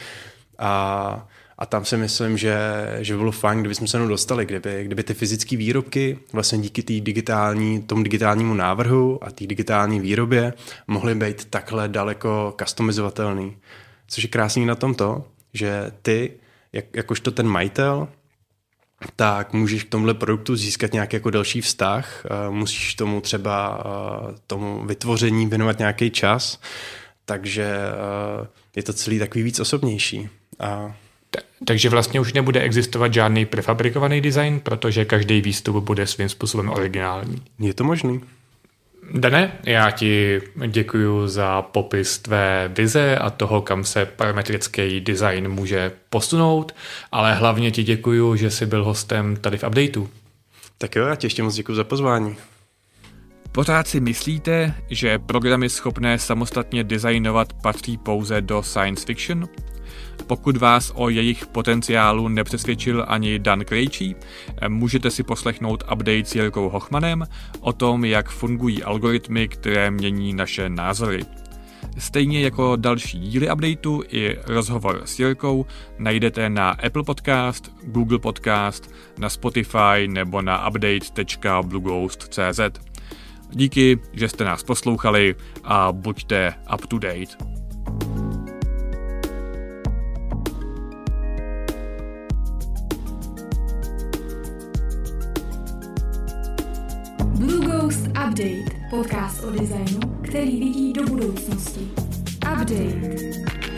A 0.60 1.28
a 1.62 1.66
tam 1.66 1.86
si 1.86 1.98
myslím, 1.98 2.38
že, 2.38 2.58
že 3.00 3.18
bylo 3.18 3.32
fajn, 3.32 3.60
kdyby 3.60 3.76
jsme 3.76 3.88
se 3.88 3.98
jenom 3.98 4.10
dostali, 4.10 4.46
kdyby, 4.46 4.84
kdyby 4.84 5.04
ty 5.04 5.14
fyzické 5.14 5.58
výrobky 5.58 6.20
vlastně 6.34 6.58
díky 6.58 6.84
tý 6.84 7.02
digitální, 7.02 7.82
tomu 7.82 8.04
digitálnímu 8.04 8.54
návrhu 8.54 9.24
a 9.24 9.32
té 9.32 9.48
digitální 9.48 10.00
výrobě 10.00 10.54
mohly 10.88 11.16
být 11.16 11.46
takhle 11.46 11.88
daleko 11.88 12.56
customizovatelný. 12.62 13.58
Což 14.08 14.24
je 14.24 14.30
krásný 14.30 14.66
na 14.66 14.76
tom 14.76 14.96
to, 14.96 15.24
že 15.54 15.92
ty, 16.02 16.34
jak, 16.74 16.86
jakožto 16.96 17.32
ten 17.32 17.48
majitel, 17.48 18.08
tak 19.16 19.54
můžeš 19.54 19.84
k 19.84 19.90
tomuhle 19.90 20.14
produktu 20.14 20.56
získat 20.56 20.94
nějaký 20.94 21.16
jako 21.16 21.30
další 21.30 21.62
vztah, 21.62 22.26
musíš 22.50 22.96
tomu 22.96 23.22
třeba 23.22 23.84
tomu 24.48 24.86
vytvoření 24.86 25.48
věnovat 25.48 25.80
nějaký 25.80 26.12
čas, 26.12 26.60
takže 27.26 27.76
je 28.76 28.84
to 28.84 28.94
celý 28.94 29.20
takový 29.20 29.44
víc 29.44 29.60
osobnější. 29.60 30.30
A 30.60 30.96
takže 31.66 31.90
vlastně 31.90 32.20
už 32.20 32.34
nebude 32.34 32.62
existovat 32.62 33.14
žádný 33.14 33.46
prefabrikovaný 33.46 34.22
design, 34.22 34.60
protože 34.60 35.06
každý 35.06 35.42
výstup 35.42 35.84
bude 35.84 36.08
svým 36.08 36.30
způsobem 36.30 36.70
originální. 36.70 37.42
Je 37.60 37.74
to 37.74 37.84
možný. 37.84 38.22
Dane, 39.14 39.52
já 39.64 39.92
ti 39.92 40.42
děkuji 40.68 41.28
za 41.28 41.62
popis 41.62 42.20
tvé 42.20 42.72
vize 42.78 43.18
a 43.18 43.30
toho, 43.30 43.62
kam 43.62 43.84
se 43.84 44.06
parametrický 44.06 45.00
design 45.00 45.48
může 45.50 45.92
posunout, 46.10 46.76
ale 47.12 47.34
hlavně 47.34 47.72
ti 47.72 47.84
děkuji, 47.84 48.36
že 48.36 48.52
jsi 48.52 48.66
byl 48.66 48.84
hostem 48.84 49.36
tady 49.36 49.58
v 49.58 49.64
updateu. 49.64 50.10
Tak 50.78 50.96
jo, 50.96 51.06
já 51.08 51.16
ti 51.16 51.26
ještě 51.26 51.44
moc 51.44 51.56
děkuji 51.56 51.76
za 51.76 51.84
pozvání. 51.84 52.36
Pořád 53.52 53.88
si 53.88 54.00
myslíte, 54.00 54.74
že 54.90 55.20
programy 55.20 55.70
schopné 55.70 56.20
samostatně 56.20 56.84
designovat 56.84 57.54
patří 57.54 57.98
pouze 57.98 58.42
do 58.42 58.64
science 58.64 59.06
fiction? 59.06 59.48
Pokud 60.28 60.58
vás 60.58 60.92
o 60.96 61.10
jejich 61.10 61.46
potenciálu 61.46 62.28
nepřesvědčil 62.28 63.06
ani 63.08 63.40
Dan 63.40 63.66
Krejčí, 63.66 64.16
můžete 64.68 65.12
si 65.12 65.24
poslechnout 65.24 65.84
update 65.84 66.26
s 66.26 66.36
Jirkou 66.36 66.70
Hochmanem 66.70 67.24
o 67.60 67.74
tom, 67.74 68.06
jak 68.06 68.30
fungují 68.30 68.84
algoritmy, 68.84 69.48
které 69.48 69.92
mění 69.92 70.34
naše 70.34 70.70
názory. 70.70 71.26
Stejně 71.98 72.42
jako 72.42 72.76
další 72.76 73.20
díly 73.20 73.52
updateu 73.52 74.04
i 74.10 74.38
rozhovor 74.48 75.02
s 75.06 75.20
Jirkou 75.20 75.66
najdete 76.00 76.50
na 76.50 76.70
Apple 76.70 77.04
Podcast, 77.04 77.72
Google 77.84 78.20
Podcast, 78.20 78.94
na 79.18 79.30
Spotify 79.30 80.08
nebo 80.08 80.42
na 80.42 80.68
update.blueghost.cz. 80.68 82.60
Díky, 83.50 84.00
že 84.14 84.30
jste 84.30 84.44
nás 84.44 84.64
poslouchali 84.64 85.36
a 85.64 85.92
buďte 85.92 86.54
up 86.74 86.88
to 86.88 87.00
date. 87.00 87.61
Update, 98.32 98.66
podcast 98.90 99.44
o 99.44 99.52
designu, 99.52 100.00
který 100.22 100.60
vidí 100.60 100.94
do 100.94 101.04
budoucnosti. 101.04 101.80
Update. 102.54 103.71